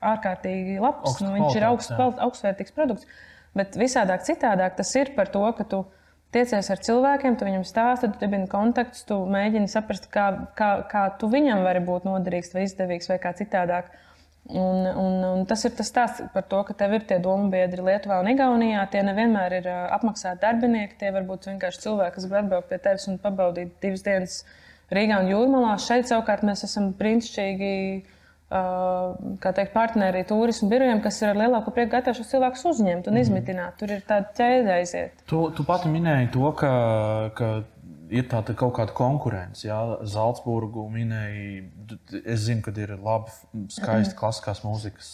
ārkārtīgi 0.02 0.80
labs. 0.82 1.12
Augst 1.12 1.22
nu, 1.22 1.30
viņš 1.36 1.58
ir 1.60 1.66
augsts, 1.68 1.94
augstvērtīgs 2.26 2.74
produkts. 2.74 3.06
Bet 3.56 3.78
visādāk 3.78 4.26
citādāk 4.26 4.74
tas 4.80 4.90
ir 4.98 5.12
par 5.14 5.30
to, 5.30 5.44
ka 5.54 5.68
tu 5.70 5.84
tiecies 6.36 6.68
ar 6.70 6.80
cilvēkiem, 6.84 7.36
tu 7.36 7.48
viņam 7.48 7.64
stāsti, 7.66 8.12
tu 8.12 8.22
dibini 8.22 8.48
kontaktus, 8.52 9.06
tu 9.08 9.18
mēģini 9.32 9.70
saprast, 9.72 10.10
kā, 10.12 10.26
kā, 10.58 10.70
kā 10.90 11.06
tu 11.20 11.30
viņam 11.32 11.64
vari 11.64 11.82
būt 11.84 12.06
noderīgs 12.08 12.52
vai 12.54 12.66
izdevīgs 12.68 13.08
vai 13.10 13.18
kā 13.22 13.32
citādāk. 13.38 13.88
Un, 14.46 14.86
un, 14.86 15.14
un 15.26 15.40
tas 15.50 15.64
ir 15.66 15.72
tas 15.74 15.88
stāsts 15.90 16.28
par 16.30 16.44
to, 16.46 16.60
ka 16.68 16.74
tev 16.78 16.92
ir 16.94 17.06
tie 17.08 17.16
domu 17.22 17.48
biedri 17.50 17.82
Lietuvā 17.82 18.20
un 18.22 18.30
Igaunijā. 18.30 18.84
Tie 18.92 19.02
nevienmēr 19.02 19.56
ir 19.58 19.66
apmaksāti 19.96 20.44
darbinieki. 20.44 20.94
Tie 21.00 21.10
var 21.14 21.26
būt 21.26 21.48
vienkārši 21.50 21.82
cilvēki, 21.82 22.14
kas 22.14 22.28
grib 22.28 22.38
atbraukt 22.44 22.70
pie 22.70 22.78
tevis 22.84 23.08
un 23.10 23.18
pabaudīt 23.22 23.74
divas 23.82 24.06
dienas 24.06 24.36
Rīgā 24.94 25.18
un 25.24 25.32
Jūrmalā. 25.32 25.72
Šeit 25.82 26.06
savukārt 26.06 26.46
mēs 26.46 26.62
esam 26.68 26.92
brīnišķīgi. 27.00 27.72
Teikt, 28.46 29.72
partneri 29.74 30.20
turismu 30.28 30.68
birojiem, 30.70 31.00
kas 31.02 31.18
ir 31.22 31.32
ar 31.32 31.40
lielāku 31.40 31.72
prieku 31.74 31.96
gatavi 31.96 32.20
šos 32.20 32.28
cilvēkus 32.30 32.66
uzņemt 32.70 33.08
un 33.10 33.16
mm 33.16 33.24
izmitināt. 33.24 33.74
Tur 33.80 33.96
ir 33.96 34.04
tāda 34.06 34.30
ķēde 34.38 34.76
aiziet. 34.76 35.24
Tu, 35.26 35.40
tu 35.56 35.64
pati 35.66 35.90
minēji 35.90 36.30
to, 36.36 36.52
ka, 36.60 36.70
ka 37.34 37.48
ir 38.14 38.28
tāda 38.30 38.54
kaut 38.54 38.76
kāda 38.78 38.94
konkurence. 38.94 39.66
Jā, 39.66 39.80
Zeltsburgu 40.06 40.86
minēja. 40.94 41.66
Es 42.22 42.46
zinu, 42.46 42.62
ka 42.62 42.70
ir 42.78 42.94
labi, 42.94 43.34
skaisti 43.66 44.14
mhm. 44.14 44.18
klasiskās 44.20 44.62
mūzikas 44.62 45.12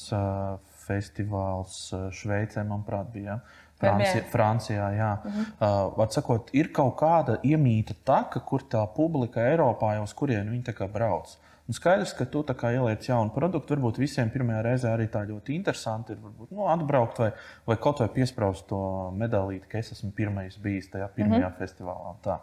festivāls 0.85 1.79
Šveicē, 2.19 2.67
manuprāt, 2.69 3.09
bija. 3.15 3.39
Ja? 3.39 3.61
Francija, 3.83 4.23
Francijā, 4.31 4.89
jā. 4.95 5.13
Uh 5.25 5.33
-huh. 5.33 6.05
uh, 6.05 6.11
sakot, 6.11 6.51
ir 6.53 6.73
kaut 6.73 6.95
kāda 7.01 7.39
iemīta 7.43 7.95
taka, 8.05 8.41
kur 8.41 8.63
tā 8.63 8.87
publika 8.95 9.41
Eiropā 9.41 9.95
jau 9.95 10.03
uz 10.03 10.13
kurienu 10.15 10.51
viņi 10.51 10.89
brauc. 10.93 11.39
Un 11.73 11.77
skaidrs, 11.77 12.11
ka 12.13 12.27
tu 12.29 12.43
ieliec 12.45 13.07
jaunu 13.09 13.33
produktu. 13.33 13.73
Varbūt 13.73 13.97
visiem 14.03 14.29
pirmajā 14.29 14.59
reizē 14.67 14.91
arī 14.93 15.07
tā 15.09 15.23
ļoti 15.25 15.55
interesanti 15.57 16.13
ir 16.13 16.19
varbūt, 16.21 16.51
nu, 16.53 16.67
atbraukt 16.69 17.23
vai, 17.23 17.31
vai 17.65 17.77
kaut 17.81 18.03
vai 18.03 18.11
piesprāst 18.13 18.67
to 18.69 18.81
medaļīti, 19.17 19.71
ka 19.71 19.81
es 19.81 19.89
esmu 19.95 20.11
pirmais 20.13 20.59
bijis 20.61 20.91
tajā 20.93 21.09
pirmajā 21.17 21.47
uh 21.47 21.49
-huh. 21.49 21.59
festivālā. 21.63 22.15
Tā. 22.27 22.37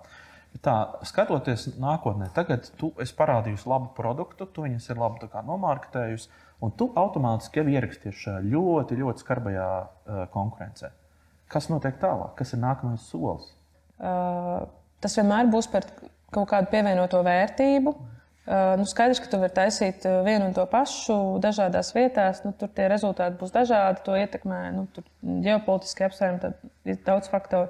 Tā, 0.66 0.76
skatoties 1.06 1.68
nākotnē, 1.78 2.32
tagad 2.34 2.72
tu 2.82 2.92
esi 2.98 3.14
parādījusi 3.14 3.70
labu 3.70 3.94
produktu, 3.94 4.46
tu 4.46 4.66
viņus 4.66 4.90
ir 4.90 4.98
labi 4.98 5.30
nomārketējusi, 5.46 6.30
un 6.62 6.72
tu 6.72 6.92
automātiski 6.96 7.60
jau 7.60 7.68
ierakstīsi 7.68 8.24
šajā 8.26 8.42
ļoti, 8.50 8.98
ļoti 8.98 9.20
skarbajā 9.20 9.72
uh, 9.82 10.28
konkurencē. 10.34 10.90
Kas 11.48 11.70
notiek 11.70 12.02
tālāk? 12.02 12.34
Kas 12.36 12.54
ir 12.54 12.60
nākamais 12.60 13.06
solis? 13.06 13.54
Uh, 14.00 14.66
tas 15.00 15.18
vienmēr 15.18 15.54
būs 15.54 15.70
par 15.72 15.86
kaut 16.32 16.50
kādu 16.50 16.66
pievienoto 16.72 17.22
vērtību. 17.24 17.90
Uh, 17.90 18.19
nu, 18.50 18.86
skaidrs, 18.90 19.20
ka 19.22 19.30
tu 19.30 19.38
vari 19.38 19.54
taisīt 19.54 20.06
uh, 20.10 20.24
vienu 20.26 20.48
un 20.50 20.56
to 20.58 20.64
pašu 20.70 21.16
dažādās 21.44 21.92
vietās. 21.94 22.42
Nu, 22.46 22.54
tur 22.58 22.72
tie 22.74 22.88
rezultāti 22.90 23.38
būs 23.38 23.54
dažādi. 23.54 24.02
To 24.08 24.16
ietekmē 24.18 24.62
nu, 24.74 24.88
ģeopolitiski 25.46 26.08
apsvērumi, 26.08 26.42
tad 26.42 26.90
ir 26.90 26.98
daudz 27.06 27.30
faktoru. 27.30 27.70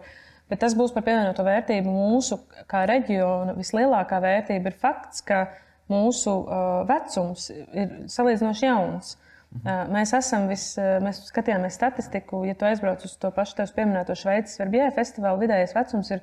Bet 0.50 0.64
tas 0.64 0.74
būs 0.80 0.94
par 0.96 1.04
pievienoto 1.06 1.44
vērtību 1.46 1.92
mūsu 1.92 2.40
kā 2.72 2.86
reģiona. 2.90 3.58
Vislielākā 3.60 4.22
vērtība 4.24 4.72
ir 4.72 4.78
fakts, 4.80 5.20
ka 5.26 5.50
mūsu 5.92 6.38
uh, 6.46 6.64
vecums 6.90 7.50
ir 7.52 8.00
salīdzinoši 8.16 8.70
jauns. 8.70 9.18
Mhm. 9.50 9.92
Mēs 9.96 10.14
esam 10.14 10.46
vis, 10.46 10.64
mēs 10.78 11.24
skatījāmies 11.26 11.74
statistiku, 11.74 12.44
ja 12.46 12.54
tu 12.54 12.68
aizbrauc 12.70 13.02
uz 13.04 13.16
to 13.18 13.32
pašu 13.34 13.58
tevis 13.58 13.74
pieminēto 13.74 14.14
Šveices 14.16 14.62
Verbjē 14.62 14.92
festivālu, 14.94 15.42
vidējais 15.42 15.74
vecums 15.74 16.14
ir 16.14 16.22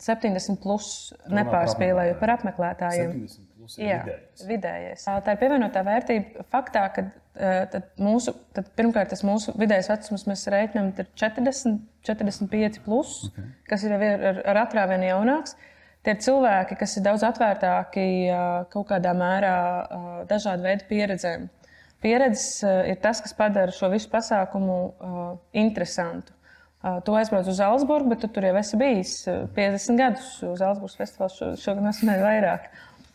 70 0.00 0.56
plus 0.64 0.88
nepārspīlēju 1.28 2.16
par 2.18 2.38
apmeklētājiem. 2.38 3.12
70 3.28 3.51
plus 3.62 3.78
ir 3.78 3.86
Jā, 3.86 3.98
vidējais. 4.02 4.46
vidējais. 4.48 5.04
Tā 5.06 5.34
ir 5.34 5.40
pievienotā 5.40 5.82
vērtība 5.86 6.46
faktā, 6.50 6.82
ka 6.94 7.04
tad 7.72 7.86
mūsu, 8.02 8.34
tad 8.56 8.68
pirmkārt 8.76 9.12
tas 9.14 9.22
mūsu 9.24 9.54
vidējais 9.56 9.90
vecums 9.92 10.26
mēs 10.28 10.44
rēķinām 10.52 10.90
ir 10.92 11.08
40, 11.22 11.78
45 12.08 12.82
plus, 12.84 13.14
okay. 13.30 13.46
kas 13.70 13.86
ir 13.86 13.94
ar, 13.96 14.04
ar, 14.32 14.42
ar 14.52 14.62
atrāvienu 14.66 15.08
jaunāks. 15.12 15.56
Tie 16.02 16.16
ir 16.16 16.22
cilvēki, 16.24 16.76
kas 16.80 16.96
ir 16.98 17.04
daudz 17.06 17.22
atvērtāki 17.28 18.04
kaut 18.72 18.88
kādā 18.90 19.12
mērā 19.14 19.56
dažādu 20.26 20.66
veidu 20.66 20.88
pieredzēm. 20.88 21.46
Pieredzes 22.02 22.64
ir 22.90 22.98
tas, 22.98 23.20
kas 23.22 23.36
padara 23.38 23.70
šo 23.70 23.92
visu 23.92 24.10
pasākumu 24.10 24.78
interesantu. 25.54 26.34
Tu 27.06 27.14
aizbrauc 27.14 27.46
uz 27.46 27.60
Zeltsburgu, 27.60 28.10
bet 28.10 28.24
tu 28.24 28.28
tur 28.34 28.42
jau 28.48 28.56
esi 28.58 28.78
bijis 28.80 29.12
50 29.54 30.00
gadus. 30.00 30.32
Uz 30.42 30.58
Zeltsburgas 30.58 30.98
festivāls 30.98 31.36
šogad 31.62 31.86
nesmanēja 31.86 32.24
vairāk. 32.26 32.66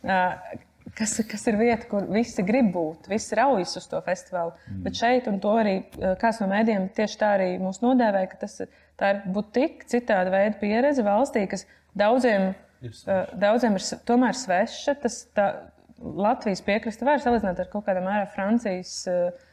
Uh, 0.05 0.62
kas, 0.97 1.15
kas 1.29 1.45
ir 1.49 1.57
vieta, 1.60 1.86
kur 1.89 2.07
visi 2.12 2.43
grib 2.45 2.69
būt, 2.75 3.10
visi 3.12 3.38
raujas 3.38 3.75
uz 3.79 3.88
to 3.89 3.99
festivālu. 4.05 4.53
Mm. 4.67 4.83
Bet 4.86 4.99
šeit, 4.99 5.29
un 5.29 5.39
to 5.43 5.53
arī 5.60 5.79
kāds 6.21 6.41
no 6.41 6.49
mēdījiem 6.51 6.89
tieši 6.97 7.19
tā 7.21 7.33
arī 7.38 7.49
mūs 7.62 7.81
nodēvēja, 7.83 8.29
ka 8.31 8.39
tas 8.45 8.60
ir 8.65 9.23
butika, 9.33 9.88
citāda 9.91 10.33
veida 10.33 10.57
pieredze 10.62 11.05
valstī, 11.05 11.45
kas 11.49 11.67
daudziem 11.97 12.51
ir, 12.86 12.95
daudziem 13.38 13.77
ir 13.77 13.89
tomēr 14.07 14.38
sveša. 14.38 14.97
Tas, 15.03 15.21
tā, 15.38 15.49
Latvijas 15.97 16.62
piekrasta 16.62 17.07
var 17.07 17.21
salīdzināt 17.21 17.62
ar 17.63 17.69
kaut 17.71 17.88
kādā 17.88 18.03
mērā 18.05 18.27
Francijas 18.29 18.99
uh, 19.10 19.47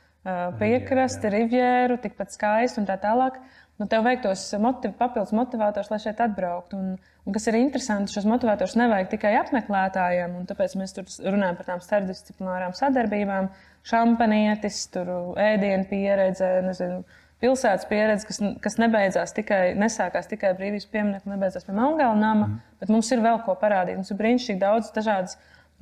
piekrasti, 0.61 1.31
rivjēru, 1.33 1.97
tikpat 2.03 2.35
skaistu 2.37 2.83
un 2.83 2.89
tā 2.89 2.99
tālāk. 3.01 3.39
Nu, 3.81 3.89
tev 3.91 4.05
vajag 4.07 4.21
tos 4.23 4.43
motiv, 4.63 4.93
papildus 4.99 5.35
motivators, 5.35 5.89
lai 5.91 5.99
šeit 6.03 6.21
atbrauktu. 6.23 6.79
Un, 6.79 6.93
un 7.27 7.35
kas 7.35 7.49
ir 7.51 7.59
interesanti, 7.59 8.13
šos 8.15 8.29
motivators 8.31 8.77
nevajag 8.79 9.11
tikai 9.17 9.33
apmeklētājiem, 9.41 10.37
un 10.39 10.47
tāpēc 10.47 10.77
mēs 10.79 10.95
tur 10.95 11.09
runājam 11.25 11.59
par 11.59 11.69
tām 11.73 11.83
starpdisciplinārām 11.83 12.77
sadarbībām. 12.79 13.51
Šampanietis, 13.85 14.79
ēdienu 14.95 15.89
pieredze, 15.91 16.53
nezinu, 16.65 17.03
pilsētas 17.43 17.89
pieredze, 17.91 18.29
kas, 18.29 18.39
kas 18.63 18.79
nebeidzās 18.81 19.35
tikai, 19.37 19.75
nesākās 19.79 20.31
tikai 20.31 20.55
brīvības 20.57 20.87
pieminiekta, 20.93 21.33
nebeidzās 21.35 21.67
pie 21.67 21.75
Melngāla 21.75 22.15
nama, 22.17 22.47
mm. 22.47 22.63
bet 22.81 22.95
mums 22.95 23.11
ir 23.13 23.25
vēl 23.27 23.43
ko 23.45 23.57
parādīt. 23.61 23.99
Mums 23.99 24.15
ir 24.15 24.21
brīnišķīgi 24.23 24.63
daudz 24.63 24.95
dažādas 24.95 25.35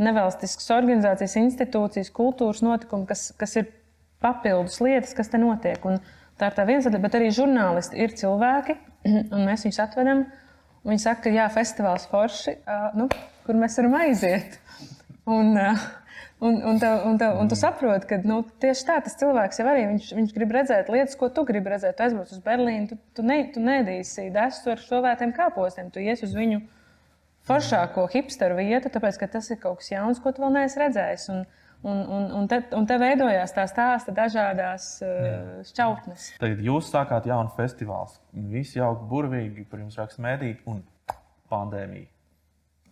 nevalstiskas 0.03 0.73
organizācijas, 0.75 1.37
institūcijas, 1.45 2.11
kultūras 2.17 2.65
notikumi, 2.65 3.07
kas, 3.13 3.29
kas 3.39 3.55
ir 3.61 3.69
papildus 4.23 4.81
lietas, 4.83 5.15
kas 5.19 5.31
te 5.31 5.39
notiek. 5.39 5.85
Un 5.87 6.01
tā 6.43 6.51
ir 6.51 6.59
tā 6.59 6.67
viena 6.67 6.83
lieta, 6.83 7.01
bet 7.03 7.17
arī 7.19 7.31
žurnālisti 7.35 8.01
ir 8.03 8.15
cilvēki, 8.19 8.79
un 9.35 9.47
mēs 9.47 9.67
viņus 9.67 9.83
atvedam. 9.87 10.27
Viņi 10.83 10.99
saka, 11.05 11.29
ka 11.29 11.31
jā, 11.31 11.47
festivāls 11.55 12.09
forši, 12.11 12.57
nu, 12.99 13.07
kur 13.47 13.59
mēs 13.59 13.79
varam 13.79 13.93
aiziet. 14.01 14.57
Un, 15.31 15.53
un, 16.43 16.57
un, 16.59 16.81
tā, 16.83 16.91
un, 17.07 17.21
tā, 17.21 17.29
un 17.39 17.51
tu 17.51 17.55
saproti, 17.59 18.09
ka 18.11 18.19
nu, 18.27 18.41
tieši 18.65 18.89
tā 18.89 18.97
tas 19.07 19.15
cilvēks 19.21 19.63
jau 19.63 19.69
arī 19.71 19.85
viņš, 19.93 20.09
viņš 20.19 20.33
grib 20.35 20.55
redzēt 20.57 20.91
lietas, 20.91 21.15
ko 21.21 21.31
tu 21.31 21.45
gribi 21.47 21.71
redzēt. 21.71 21.95
Tu 21.95 22.09
aizbrauc 22.09 22.35
uz 22.35 22.43
Berlīnu, 22.43 22.89
tu, 22.91 22.99
tu, 23.15 23.27
ne, 23.27 23.39
tu 23.55 23.63
nedīsi 23.63 24.27
desu 24.35 24.75
ar 24.75 24.83
šovētiem 24.83 25.35
kāpostiem, 25.37 25.93
tu 25.95 26.03
ies 26.03 26.27
uz 26.27 26.35
viņu 26.35 26.65
foršāko 27.47 28.09
hipsteru 28.11 28.59
vietu, 28.59 28.91
tāpēc 28.91 29.23
ka 29.23 29.31
tas 29.39 29.55
ir 29.55 29.63
kaut 29.63 29.79
kas 29.83 29.95
jauns, 29.95 30.19
ko 30.23 30.35
tu 30.35 30.43
vēl 30.43 30.57
neesi 30.59 30.83
redzējis. 30.83 31.31
Un, 31.31 31.47
Un, 31.83 31.99
un, 32.07 32.27
un, 32.39 32.45
te, 32.47 32.61
un 32.79 32.85
te 32.87 32.95
veidojās 33.01 33.51
tā 33.57 33.65
stāsta 33.67 34.15
dažādās 34.15 34.85
uh, 35.03 35.63
šķautnes. 35.67 36.29
Tagad 36.39 36.63
jūs 36.63 36.93
sākāt 36.93 37.27
jaunu 37.27 37.51
festivālu. 37.57 38.15
Visi 38.53 38.79
jau 38.79 38.93
burvīgi 39.11 39.65
par 39.67 39.83
jums 39.83 39.99
raksta 39.99 40.23
mēdī 40.23 40.53
un 40.71 40.79
pandēmija. 41.51 42.07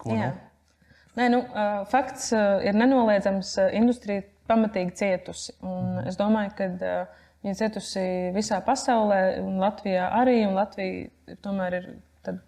Ko 0.00 0.16
Jā. 0.16 0.32
nu? 0.32 0.90
Nē, 1.20 1.28
nu, 1.30 1.40
uh, 1.44 1.84
fakts 1.90 2.32
uh, 2.34 2.58
ir 2.66 2.74
nenoliedzams. 2.78 3.54
Uh, 3.62 3.70
industrija 3.78 4.26
pamatīgi 4.50 4.96
cietusi. 4.98 5.54
Un 5.62 6.02
es 6.02 6.18
domāju, 6.18 6.56
ka 6.58 6.68
uh, 6.74 7.24
viņa 7.46 7.56
cietusi 7.62 8.04
visā 8.34 8.58
pasaulē, 8.66 9.22
un 9.44 9.62
Latvijā 9.62 10.10
arī. 10.18 10.40
Un 10.48 10.58
Latvija 10.58 11.38
tomēr 11.46 11.78
ir 11.78 11.88
tad, 12.26 12.42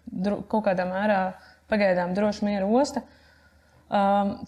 kaut 0.51 0.67
kādā 0.67 0.89
mērā 0.91 1.23
uh, 1.31 1.49
pagaidām 1.73 2.13
droša 2.17 2.45
miera 2.47 2.67
osta. 2.67 3.03
Um, 3.03 3.19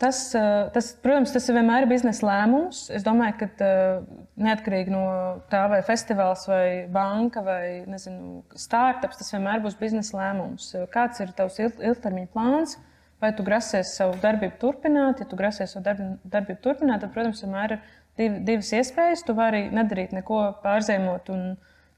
tas, 0.02 0.20
uh, 0.34 0.72
tas, 0.74 0.88
protams, 1.04 1.34
tas 1.36 1.46
ir 1.50 1.58
vienmēr 1.60 1.86
biznesa 1.90 2.26
lēmums. 2.26 2.86
Es 2.96 3.04
domāju, 3.06 3.36
ka 3.44 3.48
uh, 3.62 4.24
neatkarīgi 4.42 4.94
no 4.94 5.06
tā, 5.52 5.66
vai 5.70 5.82
festivāls, 5.86 6.48
vai 6.50 6.66
banka, 6.92 7.44
vai 7.46 7.84
nezinu, 7.90 8.42
startups, 8.58 9.20
tas 9.22 9.30
vienmēr 9.36 9.62
būs 9.62 9.78
biznesa 9.78 10.18
lēmums. 10.18 10.72
Kāds 10.94 11.22
ir 11.22 11.36
tavs 11.38 11.60
ilgtermiņa 11.62 12.32
plāns? 12.34 12.78
Vai 13.22 13.32
tu 13.38 13.46
grasies 13.48 13.94
savu 13.96 14.18
darbību 14.24 14.58
turpināt? 14.62 15.22
Ja 15.22 15.30
tu 15.30 15.38
grasies 15.40 15.76
savu 15.76 15.86
darbību 15.86 16.60
turpināt, 16.64 17.06
tad, 17.06 17.14
protams, 17.14 17.44
vienmēr 17.46 17.78
ir 17.78 17.86
div, 18.20 18.42
divas 18.50 18.74
iespējas. 18.76 19.24
Tu 19.28 19.38
vari 19.38 19.68
nedarīt 19.74 20.16
neko 20.16 20.42
pārzīmot 20.66 21.32
un 21.34 21.48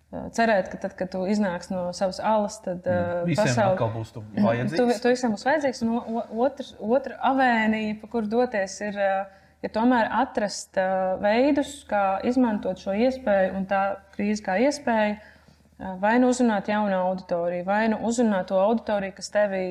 Cerēt, 0.07 0.69
ka 0.71 0.77
tad, 0.79 0.93
kad 0.95 1.09
tu 1.11 1.25
iznāks 1.27 1.67
no 1.67 1.89
savas 1.95 2.21
alas, 2.23 2.61
tad 2.63 2.85
mm. 2.87 3.33
pasauli... 3.35 3.73
atkal 3.73 3.89
būs 3.91 4.13
vajadzīgs. 4.15 4.77
Tu, 4.79 4.99
tu 5.03 5.11
visiem 5.11 5.33
būs 5.35 5.43
vajadzīgs. 5.43 5.81
Un 5.83 6.21
otra, 6.45 6.67
otra 6.79 7.17
avēnija, 7.27 7.97
pa 7.99 8.07
kur 8.13 8.29
doties, 8.31 8.77
ir 8.87 8.95
ja 9.01 9.71
tomēr 9.73 10.07
atrast 10.21 10.79
veidus, 11.23 11.81
kā 11.89 12.21
izmantot 12.29 12.79
šo 12.79 12.95
iespēju 12.95 13.57
un 13.59 13.67
tā 13.67 13.81
krīze 14.15 14.45
kā 14.45 14.55
iespēju. 14.63 15.17
Vai 16.01 16.15
nu 16.23 16.31
uzrunāt 16.31 16.71
jaunu 16.71 16.95
auditoriju, 16.97 17.67
vai 17.67 17.83
nu 17.91 17.99
uzrunāt 18.07 18.47
to 18.49 18.57
auditoriju, 18.57 19.13
kas 19.19 19.27
tevī 19.35 19.65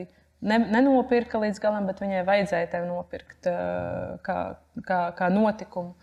ne, 0.44 0.60
nenopirka 0.60 1.40
līdz 1.42 1.58
galam, 1.64 1.88
bet 1.88 2.04
viņai 2.04 2.20
vajadzēja 2.28 2.68
tevi 2.76 2.90
nopirkt 2.90 3.48
kā, 4.28 4.38
kā, 4.86 5.00
kā 5.16 5.32
notikumu. 5.32 5.96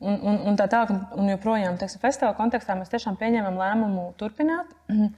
Un, 0.00 0.16
un, 0.24 0.38
un 0.48 0.56
tā 0.56 0.64
tālāk, 0.72 0.94
un 1.20 1.26
joprojām, 1.28 1.76
teiksim, 1.80 2.00
festivāla 2.00 2.36
kontekstā 2.38 2.72
mēs 2.78 2.88
tiešām 2.92 3.18
pieņēmām 3.20 3.58
lēmumu 3.60 4.06
turpināt. 4.20 4.72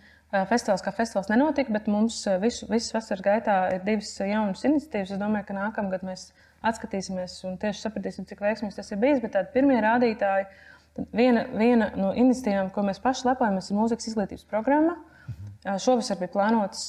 Festivāls 0.48 0.80
kā 0.80 0.94
festivāls 0.96 1.28
nenotika, 1.28 1.74
bet 1.74 1.90
mums 1.92 2.22
eh, 2.24 2.38
visu, 2.40 2.64
visas 2.70 2.94
vasaras 2.94 3.20
gaitā 3.20 3.56
ir 3.74 3.82
divas 3.84 4.14
jaunas 4.16 4.62
iniciatīvas. 4.64 5.10
Es 5.12 5.20
domāju, 5.20 5.44
ka 5.50 5.56
nākamgad 5.58 6.06
mēs 6.08 6.30
atskatīsimies 6.64 7.34
un 7.50 7.58
tieši 7.60 7.84
sapratīsim, 7.84 8.24
cik 8.30 8.40
veiksmīgs 8.40 8.78
tas 8.78 8.88
ir 8.94 9.00
bijis. 9.02 9.20
Bet 9.20 9.34
tādi 9.36 9.52
pirmie 9.52 9.76
rādītāji, 9.84 10.46
viena, 11.12 11.44
viena 11.52 11.90
no 12.00 12.14
iniciatīvām, 12.16 12.72
ko 12.72 12.86
mēs 12.86 13.02
paši 13.04 13.28
lepojamies, 13.28 13.68
ir 13.68 13.78
mūzikas 13.78 14.08
izglītības 14.08 14.48
programma. 14.48 14.96
Mhm. 15.28 15.76
Šovasar 15.84 16.18
bija 16.18 16.32
plānotas 16.32 16.88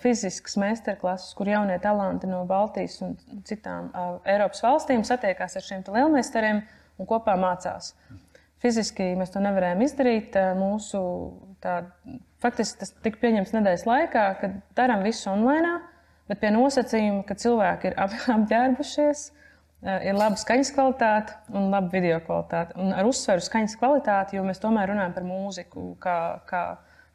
fiziskas 0.00 0.54
meistarklases, 0.62 1.34
kur 1.36 1.50
jaunie 1.50 1.80
talanti 1.82 2.30
no 2.30 2.44
Baltijas 2.48 3.00
un 3.04 3.18
citām 3.44 3.90
Eiropas 4.22 4.62
valstīm 4.64 5.02
satiekās 5.04 5.58
ar 5.58 5.66
šiem 5.66 5.82
lielmeistariem 5.90 6.62
un 6.98 7.08
kopā 7.08 7.36
mācās. 7.40 7.92
Fiziski 8.64 9.10
mēs 9.18 9.32
to 9.34 9.42
nevarējām 9.44 9.82
izdarīt. 9.84 10.36
Mūsu, 10.56 11.00
tā, 11.64 11.82
faktiski 12.40 12.80
tas 12.80 12.94
tika 13.04 13.20
pieņemts 13.20 13.52
nedēļas 13.56 13.84
laikā, 13.88 14.28
kad 14.40 14.60
darām 14.78 15.04
visu 15.04 15.28
online. 15.32 15.80
bet 16.28 16.40
pie 16.40 16.48
nosacījuma, 16.54 17.20
ka 17.28 17.36
cilvēki 17.36 17.90
ir 17.90 17.98
ap, 18.04 18.14
apģērbušies, 18.32 19.24
ir 20.08 20.16
laba 20.16 20.40
skaņas 20.40 20.72
kvalitāte 20.72 21.36
un 21.52 21.68
laba 21.68 21.92
video 21.92 22.16
kvalitāte. 22.24 22.76
Un 22.80 22.94
ar 22.96 23.04
uzsveru 23.04 23.44
skaņas 23.44 23.76
kvalitāti, 23.80 24.38
jo 24.38 24.44
mēs 24.46 24.62
tomēr 24.62 24.94
runājam 24.94 25.16
par 25.18 25.26
mūziku 25.28 25.90
kā, 26.00 26.18
kā, 26.48 26.64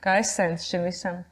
kā 0.03 0.19
esenci 0.21 0.69
šim 0.69 0.85
visam. 0.85 1.23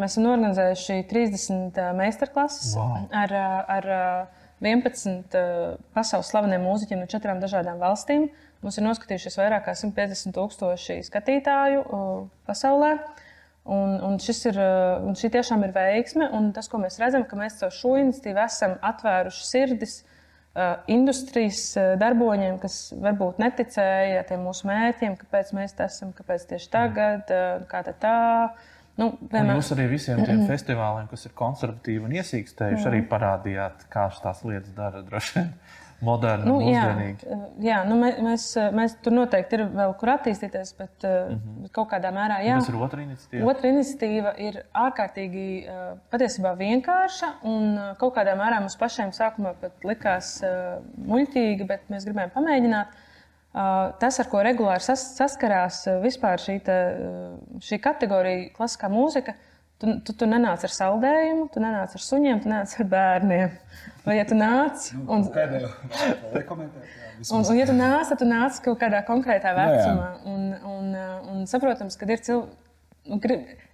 Mēs 0.00 0.16
esam 0.16 0.30
organizējuši 0.32 1.02
30 1.10 1.80
meistarklases 1.98 2.74
Wow. 2.74 3.04
ar, 3.14 3.34
ar 3.76 3.88
11 4.60 5.36
pasaules 5.96 6.30
slaveniem 6.30 6.62
mūziķiem 6.66 7.00
no 7.00 7.08
četrām 7.10 7.40
dažādām 7.40 7.80
valstīm. 7.80 8.28
Mums 8.60 8.76
ir 8.76 8.84
noskatījušies 8.84 9.38
vairāk 9.40 9.64
kā 9.68 9.74
150 9.78 10.36
tūkstoši 10.36 10.98
skatītāju 11.06 11.80
uh, 11.86 12.28
pasaulē. 12.48 12.92
Un, 13.70 13.96
un, 14.04 14.16
ir, 14.20 14.56
uh, 14.60 15.00
un 15.06 15.16
šī 15.16 15.30
tiešām 15.32 15.64
ir 15.64 15.72
veiksme. 15.76 16.28
Tas, 16.56 16.68
ko 16.68 16.80
mēs 16.82 17.00
redzam, 17.00 17.24
ka 17.28 17.38
mēs 17.40 17.60
caur 17.60 17.72
šo 17.72 17.96
iniciatīvu 18.02 18.42
esam 18.44 18.76
atvēruši 18.92 19.46
sirdis 19.48 20.00
industrijas 20.90 21.60
darboņiem, 22.00 22.56
kas 22.58 22.90
varbūt 22.98 23.38
neticēja 23.38 24.24
tiem 24.26 24.42
mūsu 24.42 24.66
mērķiem, 24.66 25.14
kāpēc 25.20 25.52
mēs 25.54 25.76
te 25.78 25.86
esam, 25.86 26.10
kāpēc 26.16 26.48
tieši 26.50 26.72
tagad, 26.72 27.30
uh, 27.30 27.62
kā 27.70 27.84
tad 27.86 28.00
tā. 28.02 28.16
Nu, 29.00 29.10
vienmēr- 29.32 29.56
jūs 29.60 29.72
arī 29.76 29.86
visiem 29.94 30.22
tiem 30.26 30.46
festivāliem, 30.52 31.10
kas 31.10 31.26
ir 31.28 31.36
konservatīvi 31.38 32.06
un 32.08 32.16
iesīkstējuši, 32.20 32.88
arī 32.90 33.04
parādījāt, 33.10 33.86
kā 33.92 34.08
tās 34.22 34.42
lietas 34.44 34.74
dara 34.76 35.00
droši 35.06 35.38
vien 35.38 35.54
moderni 36.08 36.48
Nu, 36.48 36.54
jā, 36.64 36.84
mūsdienīgi. 36.88 37.40
jā 37.64 37.80
nu, 37.88 37.98
mē- 38.00 38.14
mēs, 38.24 38.46
mēs 38.76 38.94
tur 39.04 39.12
noteikti 39.18 39.58
ir 39.58 39.66
vēl 39.74 39.92
kur 40.00 40.14
attīstīties, 40.14 40.72
bet 40.78 41.04
mm 41.04 41.34
-hmm. 41.34 41.68
kaut 41.76 41.90
kādā 41.92 42.12
mērā 42.16 42.38
jā. 42.44 42.56
Tas 42.60 42.70
ir 42.72 42.78
otra 42.86 43.02
iniciatīva. 43.04 43.50
Otra 43.52 43.68
iniciatīva 43.74 44.32
ir 44.48 44.62
ārkārtīgi 44.84 45.44
patiesībā 46.12 46.54
vienkārša 46.56 47.34
un 47.42 47.78
kaut 48.00 48.16
kādā 48.16 48.36
mērā 48.36 48.60
mums 48.64 48.76
pašiem 48.80 49.12
sākumā 49.12 49.54
pat 49.60 49.84
likās 49.84 50.40
muļķīga, 51.06 51.66
bet 51.66 51.88
mēs 51.92 52.08
gribējām 52.08 52.36
pamēģināt. 52.36 52.88
Uh, 52.88 53.06
tas, 53.52 54.18
ar 54.22 54.28
ko 54.30 54.42
regulāri 54.46 54.84
sas, 54.84 55.02
saskarās 55.16 55.82
vispār 56.04 56.42
šī, 56.42 56.58
te, 56.66 56.76
šī 57.66 57.80
kategorija, 57.82 58.50
klasiskā 58.56 58.90
mūzika, 58.92 59.34
tu, 59.80 59.96
tu, 60.06 60.14
tu 60.14 60.28
nenāc 60.30 60.64
ar 60.66 60.74
saldējumu, 60.74 61.48
tu 61.52 61.62
nenāc 61.62 61.96
ar 61.96 62.04
suņiem, 62.04 62.42
tu 62.44 62.52
nenāc 62.52 62.76
ar 62.78 62.90
bērniem. 62.94 63.58
Vai 64.06 64.16
ja 64.16 64.24
tu 64.28 64.38
nāc 64.38 64.90
un, 65.02 65.26
Pēdējo 65.34 65.72
rekomendēt. 66.36 66.96
Un, 67.28 67.42
un, 67.42 67.58
ja 67.58 67.66
tu 67.68 67.76
nāc, 67.76 68.08
tad 68.08 68.22
tu 68.22 68.28
nāc 68.28 68.62
kaut 68.64 68.80
kādā 68.80 69.02
konkrētā 69.08 69.52
vecumā. 69.56 70.08
Un, 70.30 70.46
un, 70.70 70.94
uh, 70.94 71.18
un 71.34 71.46
saprotams, 71.50 71.98
ka 72.00 72.08
ir 72.08 72.24
cilvēki. 72.24 72.56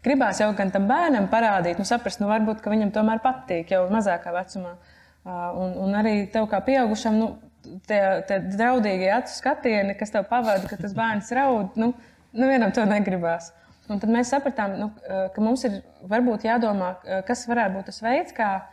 Gribās 0.07 0.39
jau 0.39 0.49
gan 0.57 0.71
tam 0.73 0.85
bērnam 0.89 1.27
parādīt, 1.29 1.81
nu, 1.83 1.85
saprast, 1.87 2.21
nu, 2.23 2.29
varbūt 2.31 2.61
ka 2.63 2.71
viņam 2.71 2.93
tomēr 2.95 3.19
patīk 3.25 3.73
jau 3.75 3.83
mazākā 3.91 4.33
vecumā. 4.33 4.77
Uh, 4.77 4.93
Un, 5.27 5.73
un 5.83 5.95
arī 5.99 6.29
tev 6.31 6.45
kā 6.51 6.61
pieaugušam, 6.63 7.17
nu, 7.19 7.33
tie, 7.89 8.01
tie 8.29 8.41
draudīgie 8.53 9.11
acu 9.15 9.35
skatieni, 9.35 9.97
kas 9.99 10.15
tev 10.15 10.27
pavada, 10.31 10.67
ka 10.71 10.79
tas 10.81 10.95
bērns 10.97 11.33
raud, 11.37 11.77
nu, 11.81 11.93
nu 12.37 12.49
vienam 12.51 12.73
to 12.75 12.85
negribās. 12.89 13.53
Un 13.87 14.01
tad 14.03 14.11
mēs 14.11 14.33
sapratām, 14.35 14.75
nu, 14.81 14.89
ka 15.07 15.43
mums 15.43 15.63
ir 15.69 15.79
varbūt 16.11 16.49
jādomā, 16.49 16.97
kas 17.29 17.45
varētu 17.47 17.77
būt 17.77 17.87
tas 17.93 18.01
veids, 18.03 18.35
kā 18.35 18.49
uh, 18.59 18.73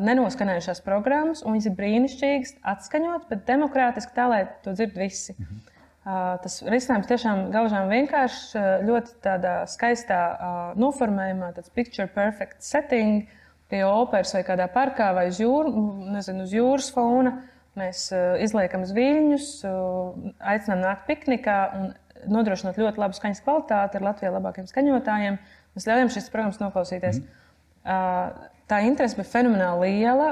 nenoskanējušās 0.00 0.80
programmas, 0.86 1.42
un 1.44 1.52
viņas 1.52 1.68
ir 1.68 1.76
brīnišķīgas, 1.76 2.54
atskaņot, 2.72 3.28
bet 3.28 3.44
demokrātiski 3.50 4.16
tā, 4.16 4.28
lai 4.32 4.40
to 4.64 4.72
dzird 4.76 4.96
visi. 4.96 5.36
Uh, 5.36 6.40
tas 6.42 6.58
risinājums 6.66 7.10
tiešām 7.10 7.44
gaužām 7.54 7.92
vienkāršs, 7.92 8.56
ļoti 8.88 9.20
tādā 9.22 9.60
skaistā 9.70 10.22
uh, 10.32 10.64
noformējumā, 10.80 11.52
tāds 11.58 11.70
picture 11.70 12.08
perfect 12.10 12.64
setting 12.64 13.28
pie 13.70 13.84
operas 13.86 14.34
vai 14.34 14.42
kādā 14.48 14.66
parkā 14.72 15.12
vai 15.16 15.28
uz, 15.30 15.38
jūr, 15.40 15.70
nezinu, 16.16 16.48
uz 16.48 16.56
jūras 16.56 16.90
fona. 16.92 17.36
Mēs 17.78 18.04
uh, 18.12 18.36
izliekam 18.44 18.84
zviļņus, 18.84 19.48
uh, 19.64 20.32
aicinām 20.52 20.82
nākt 20.84 21.06
piknikā 21.08 21.58
un 21.78 21.92
nodrošinot 22.30 22.78
ļoti 22.78 23.00
labu 23.00 23.16
skaņas 23.16 23.42
kvalitāti 23.44 23.98
ar 23.98 24.06
Latvijas 24.06 24.34
labākiem 24.36 24.68
skaņotājiem. 24.70 25.38
Mēs 25.76 25.88
ļaujam 25.88 26.12
šīs 26.12 26.28
programmas 26.30 26.60
noklausīties. 26.60 27.22
Mm. 27.22 28.48
Tā 28.70 28.78
interese 28.86 29.18
bija 29.18 29.30
fenomenāli 29.32 29.90
liela. 29.90 30.28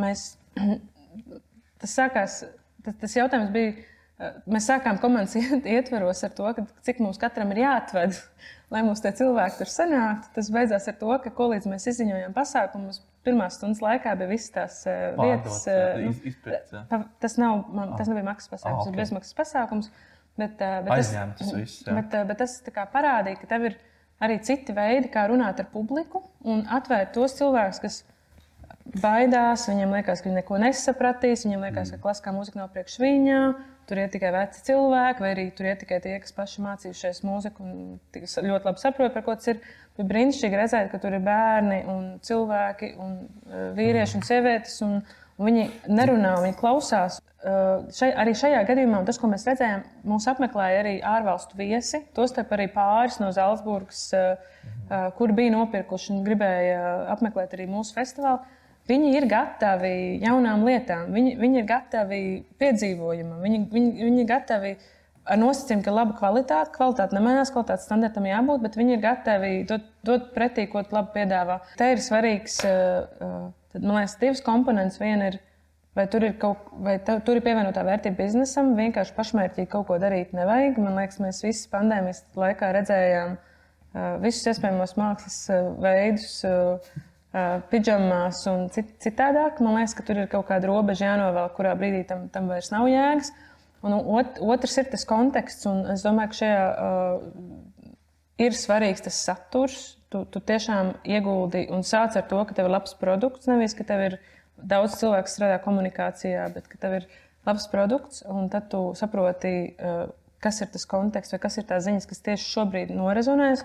Mēs, 0.00 0.26
tas, 1.80 1.96
sākās, 1.96 2.38
tas, 2.84 2.98
tas 3.00 3.16
jautājums 3.18 3.50
bija, 3.54 3.74
mēs 4.46 4.68
sākām 4.70 5.00
komandas 5.02 5.36
iet- 5.40 5.66
ietveros 5.66 6.22
ar 6.26 6.34
to, 6.36 6.46
ka, 6.58 6.66
cik 6.86 7.02
mums 7.04 7.20
katram 7.22 7.52
ir 7.54 7.64
jāatved, 7.64 8.20
lai 8.74 8.84
tie 9.02 9.14
cilvēki 9.22 9.62
tur 9.62 9.72
sanāktu. 9.72 10.32
Tas 10.38 10.52
beidzās 10.54 10.88
ar 10.92 10.98
to, 11.00 11.12
ka, 11.24 11.34
ko 11.34 11.50
līdz 11.54 11.70
mēs 11.72 11.90
izziņojām 11.92 12.36
pasākumus, 12.36 13.02
pirmās 13.26 13.58
stundas 13.58 13.82
laikā 13.84 14.14
bija 14.20 14.30
visas 14.30 14.52
tās 14.54 14.78
uh, 14.86 15.16
vietas. 15.20 15.60
Uh, 15.68 16.00
nu, 16.04 16.12
iz- 16.14 16.22
izpirkts, 16.32 16.72
jā. 16.76 16.84
Pa- 16.90 17.02
Tas, 17.22 17.36
nav, 17.42 17.64
man, 17.74 17.92
tas 17.98 18.08
nebija 18.10 18.24
maksas 18.30 18.52
pasākums, 18.54 18.72
Ah, 18.72 18.84
tas 18.84 18.88
ok. 18.88 18.94
bija 18.96 19.02
bezmaksas 19.04 19.36
pasākums. 19.42 19.90
Bet, 20.36 20.58
uh, 20.60 20.80
bet, 20.84 20.92
Aizņemts 20.98 21.38
tas 21.42 21.52
viss, 21.56 21.82
jā. 21.86 21.94
bet, 21.96 22.14
uh, 22.14 22.24
bet 22.28 22.40
tas 22.44 22.58
parādīja, 22.92 23.38
ka 23.42 23.46
tev 23.54 23.70
ir 23.70 23.76
arī 24.24 24.38
citi 24.44 24.72
veidi, 24.76 25.08
kā 25.12 25.26
runāt 25.28 25.58
ar 25.60 25.66
publiku 25.72 26.22
un 26.44 26.62
atvērt 26.72 27.12
tos 27.16 27.34
cilvēkus, 27.38 27.80
kas 27.84 28.02
baidās, 29.02 29.64
viņiem 29.70 29.94
liekas, 29.96 30.20
ka 30.22 30.28
viņi 30.28 30.38
neko 30.40 30.58
nesapratīs, 30.62 31.42
viņiem 31.46 31.64
liekas, 31.66 31.90
ka 31.94 31.98
klasiskā 32.04 32.32
mūzika 32.36 32.60
nav 32.60 32.70
priekš 32.74 32.98
viņa. 33.02 33.40
Tur 33.86 34.00
ir 34.02 34.08
tikai 34.10 34.32
veci 34.34 34.62
cilvēki, 34.66 35.22
vai 35.22 35.28
arī 35.34 35.44
tur 35.54 35.68
ir 35.70 35.76
tikai 35.78 36.00
tie, 36.02 36.16
kas 36.22 36.32
paši 36.34 36.62
mācījušies 36.64 37.20
mūziku 37.26 37.62
un 37.62 37.74
ļoti 38.16 38.66
labi 38.66 38.82
saprot, 38.82 39.12
par 39.14 39.22
ko 39.26 39.36
tas 39.38 39.52
ir. 39.52 39.60
Bija 39.96 40.08
brīnišķīgi 40.10 40.58
redzēt, 40.60 40.90
ka 40.92 41.00
tur 41.00 41.14
ir 41.16 41.22
bērni 41.24 41.82
un 41.88 42.02
cilvēki, 42.24 42.90
un 43.00 43.14
uh, 43.22 43.70
vīrieši 43.76 44.18
un 44.18 44.26
sievietes. 44.28 44.76
Un, 44.84 44.98
un 45.36 45.48
viņi 45.48 45.68
nerunā, 45.88 46.34
viņi 46.44 46.58
klausās. 46.60 47.20
Uh, 47.46 47.86
šai, 47.94 48.10
arī 48.18 48.34
šajā 48.36 48.64
gadījumā 48.68 49.04
tas, 49.06 49.20
ko 49.22 49.30
mēs 49.30 49.46
redzējām, 49.48 49.86
mūs 50.08 50.26
apmeklēja 50.32 50.82
arī 50.82 50.94
ārvalstu 51.06 51.58
viesi. 51.60 52.02
Tostarp 52.16 52.52
arī 52.56 52.68
pāris 52.74 53.20
no 53.22 53.30
Zeltsburgas, 53.36 54.02
uh, 54.16 54.36
uh, 54.90 55.08
kur 55.16 55.32
bija 55.36 55.54
nopirkuši 55.54 56.12
un 56.16 56.22
gribēja 56.26 56.80
apmeklēt 57.16 57.56
arī 57.56 57.68
mūsu 57.70 57.96
festivālu. 57.96 58.44
Viņi 58.86 59.16
ir 59.18 59.24
gatavi 59.26 60.20
jaunām 60.22 60.62
lietām, 60.66 61.08
viņi, 61.14 61.32
viņi 61.40 61.58
ir 61.58 61.64
gatavi 61.66 62.20
piedzīvojumam, 62.60 63.40
viņi, 63.42 63.64
viņi, 63.72 63.88
viņi 64.04 64.20
ir 64.22 64.28
gatavi 64.30 64.76
ar 65.26 65.40
nosacījumu, 65.40 65.84
ka 65.84 65.94
laba 65.94 66.16
kvalitāte, 66.18 66.72
kvalitāte 66.76 67.16
nemainās, 67.16 67.50
kvalitātes 67.54 67.86
standartam 67.88 68.28
jābūt, 68.28 68.62
bet 68.64 68.78
viņi 68.78 68.96
ir 68.96 69.02
gatavi 69.02 69.52
dot, 69.68 69.88
dot 70.06 70.30
pretī, 70.36 70.66
ko 70.70 70.84
labi 70.84 71.14
piedāvā. 71.18 71.58
Te 71.80 71.90
ir 71.94 72.02
svarīgs, 72.02 72.60
uh, 72.66 73.24
uh, 73.26 73.48
tad, 73.74 73.82
man 73.82 74.00
liekas, 74.00 74.16
divas 74.22 74.44
komponentes. 74.46 75.00
Viena 75.02 75.32
ir, 75.32 75.40
vai 75.98 76.06
tur 76.12 76.28
ir, 76.28 76.36
kaut, 76.42 76.70
vai 76.86 76.98
tev, 77.02 77.24
tur 77.26 77.40
ir 77.40 77.46
pievienotā 77.46 77.82
vērtība 77.86 78.20
biznesam, 78.22 78.74
vienkārši 78.78 79.16
pašmērķīgi 79.18 79.72
kaut 79.72 79.88
ko 79.90 79.98
darīt 80.02 80.36
nevajag. 80.36 80.78
Man 80.84 81.00
liekas, 81.00 81.20
mēs 81.24 81.42
visi 81.46 81.66
pandēmijas 81.74 82.22
laikā 82.38 82.70
redzējām 82.78 83.36
uh, 83.36 84.14
visus 84.22 84.54
iespējamos 84.54 84.96
mākslas 85.00 85.42
uh, 85.50 85.74
veidus. 85.82 86.38
Uh, 86.46 87.02
uh, 87.36 87.58
pidžamās 87.72 88.44
un 88.50 88.68
cit, 88.74 88.94
citādāk. 89.02 89.60
Man 89.64 89.80
liekas, 89.80 89.96
ka 89.96 90.06
tur 90.06 90.22
ir 90.22 90.30
kaut 90.32 90.48
kāda 90.50 90.70
robeža 90.70 91.10
jānovēl, 91.10 91.50
kurā 91.56 91.74
brīdī 91.78 92.04
tam, 92.08 92.26
tam 92.32 92.50
vairs 92.52 92.72
nav 92.74 92.88
jēgas. 92.90 93.32
Un 93.84 93.94
ot, 93.96 94.38
otrs 94.40 94.78
ir 94.80 94.88
tas 94.90 95.04
konteksts, 95.08 95.66
un 95.68 95.84
es 95.92 96.04
domāju, 96.06 96.32
ka 96.32 96.38
šajā 96.40 96.62
uh, 96.72 97.50
ir 98.42 98.56
svarīgs 98.56 99.04
tas 99.04 99.20
saturs. 99.28 99.82
Tu, 100.12 100.22
tu 100.30 100.40
tiešām 100.40 100.94
ieguldi 101.04 101.66
un 101.74 101.82
sāc 101.84 102.16
ar 102.16 102.26
to, 102.30 102.40
ka 102.46 102.54
tev 102.56 102.68
ir 102.68 102.76
labs 102.76 102.94
produkts. 102.98 103.48
Nevis, 103.50 103.74
ka 103.76 103.86
tev 103.86 104.04
ir 104.06 104.18
daudz 104.56 104.96
cilvēku 105.00 105.30
strādā 105.30 105.58
komunikācijā, 105.64 106.46
bet 106.54 106.70
ka 106.72 106.80
tev 106.80 107.00
ir 107.00 107.08
labs 107.46 107.66
produkts, 107.70 108.22
un 108.30 108.48
tad 108.50 108.70
tu 108.72 108.88
saproti, 108.98 109.56
uh, 109.76 110.06
kas 110.42 110.62
ir 110.62 110.70
tas 110.72 110.86
konteksts 110.88 111.34
vai 111.34 111.42
kas 111.42 111.58
ir 111.60 111.66
tās 111.68 111.84
ziņas, 111.86 112.08
kas 112.08 112.24
tieši 112.30 112.48
šobrīd 112.54 112.94
norezonēs. 112.94 113.64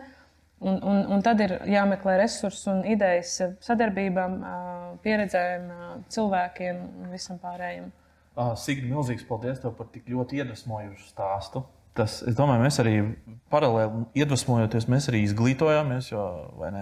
Un, 0.62 0.78
un, 0.86 1.00
un 1.10 1.24
tad 1.26 1.40
ir 1.42 1.56
jāmeklē 1.66 2.20
resursi 2.20 2.68
un 2.70 2.84
idejas 2.86 3.32
sadarbībām, 3.66 4.36
ā, 4.46 4.58
pieredzēm, 5.02 5.64
ā, 5.74 5.88
cilvēkiem 6.14 6.84
un 7.02 7.08
visam 7.10 7.40
pārējiem. 7.42 7.88
Uh, 8.32 8.54
Signi, 8.56 8.88
milzīgs 8.94 9.26
paldies 9.28 9.60
tev 9.60 9.74
par 9.76 9.90
tik 9.92 10.06
ļoti 10.08 10.40
iedvesmojošu 10.40 11.10
stāstu. 11.10 11.66
Tas, 11.98 12.22
es 12.24 12.38
domāju, 12.38 12.64
mēs 12.64 12.78
arī 12.80 12.94
paralēli 13.52 14.06
iedvesmojoties, 14.22 14.88
mēs 14.92 15.10
arī 15.12 15.26
izglītojāmies. 15.26 16.14
Jo? 16.14 16.28
Uh, 16.56 16.78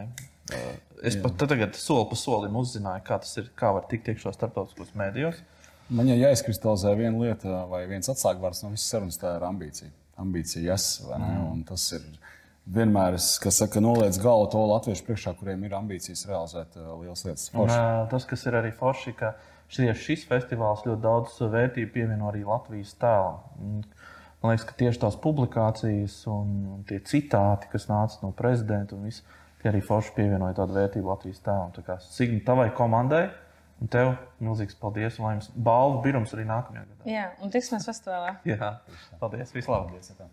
es 1.02 1.18
Jā. 1.18 1.24
pat 1.24 1.40
tagad 1.42 1.78
soli 1.78 2.06
pa 2.12 2.18
solim 2.20 2.58
uzzināju, 2.60 3.06
kā 3.08 3.18
tas 3.24 3.34
ir, 3.42 3.50
kā 3.58 3.74
var 3.74 3.88
tikt 3.90 4.12
iekšā 4.14 4.36
starptautiskos 4.36 4.94
mēdījos. 5.00 5.42
Man 5.90 6.12
jau 6.12 6.20
jāizkristalizē 6.20 6.94
viena 7.00 7.18
lieta, 7.18 7.64
vai 7.70 7.82
viens 7.90 8.12
atslēgvārds 8.14 8.62
no 8.62 8.76
visas 8.76 8.92
sarunas, 8.94 9.18
tā 9.18 9.34
ir 9.40 9.46
ambīcija. 9.48 9.90
Ambīcija, 10.22 10.62
yes, 10.70 11.00
vai 11.08 11.18
ne? 11.24 11.32
Un 11.50 11.64
tas 11.66 11.88
ir 11.98 12.06
vienmēr, 12.70 13.18
es, 13.18 13.32
kas 13.42 13.58
saka, 13.64 13.82
noliec 13.82 14.20
galvu 14.22 14.52
to 14.54 14.62
latviešu 14.70 15.08
priekšā, 15.08 15.34
kuriem 15.40 15.64
ir 15.66 15.74
ambīcijas 15.80 16.28
realizēt 16.30 16.78
uh, 16.78 16.92
lielas 17.00 17.26
lietas. 17.26 17.48
Un, 17.56 17.64
Forši. 17.64 17.80
uh, 17.80 18.04
tas, 18.12 18.28
kas 18.30 18.46
ir 18.46 18.60
arī 18.60 18.70
forši, 18.76 19.16
ka 19.18 19.34
šie, 19.72 19.90
šis 19.96 20.28
festivāls 20.30 20.86
ļoti 20.88 21.04
daudz 21.06 21.40
vērtību 21.42 21.94
pievieno 21.96 22.30
arī 22.30 22.46
Latvijas 22.48 22.96
tēlam. 23.02 23.84
Man 24.40 24.54
liekas, 24.54 24.68
ka 24.70 24.78
tieši 24.80 25.02
tās 25.02 25.18
publikācijas 25.20 26.22
un, 26.32 26.82
tie 26.88 27.02
citāti, 27.04 27.68
kas 27.74 27.90
nāca 27.92 28.22
no 28.24 28.32
prezidenta 28.36 28.96
un 28.96 29.10
viss, 29.10 29.26
Tie 29.60 29.68
arī 29.68 29.82
forši 29.84 30.14
pievienoja 30.16 30.56
tādu 30.62 30.76
vērtību 30.78 31.12
Latvijas 31.12 31.42
tēlam. 31.44 31.72
Tā 31.76 31.84
kā 31.84 31.98
Signa, 32.06 32.40
tavai 32.48 32.70
komandai 32.76 33.26
un 33.84 33.92
tev 33.92 34.14
milzīgs 34.40 34.78
paldies. 34.80 35.20
Un 35.20 35.28
lai 35.28 35.34
jums 35.36 35.50
balvu 35.68 36.00
birums 36.06 36.36
arī 36.36 36.48
nākamajā 36.48 36.86
gadā. 36.86 37.08
Jā, 37.12 37.26
un 37.44 37.52
tiksimies 37.52 37.88
festivālā. 37.90 38.38
Jā, 38.48 38.78
paldies. 39.20 39.52
Vislabāk! 39.56 40.30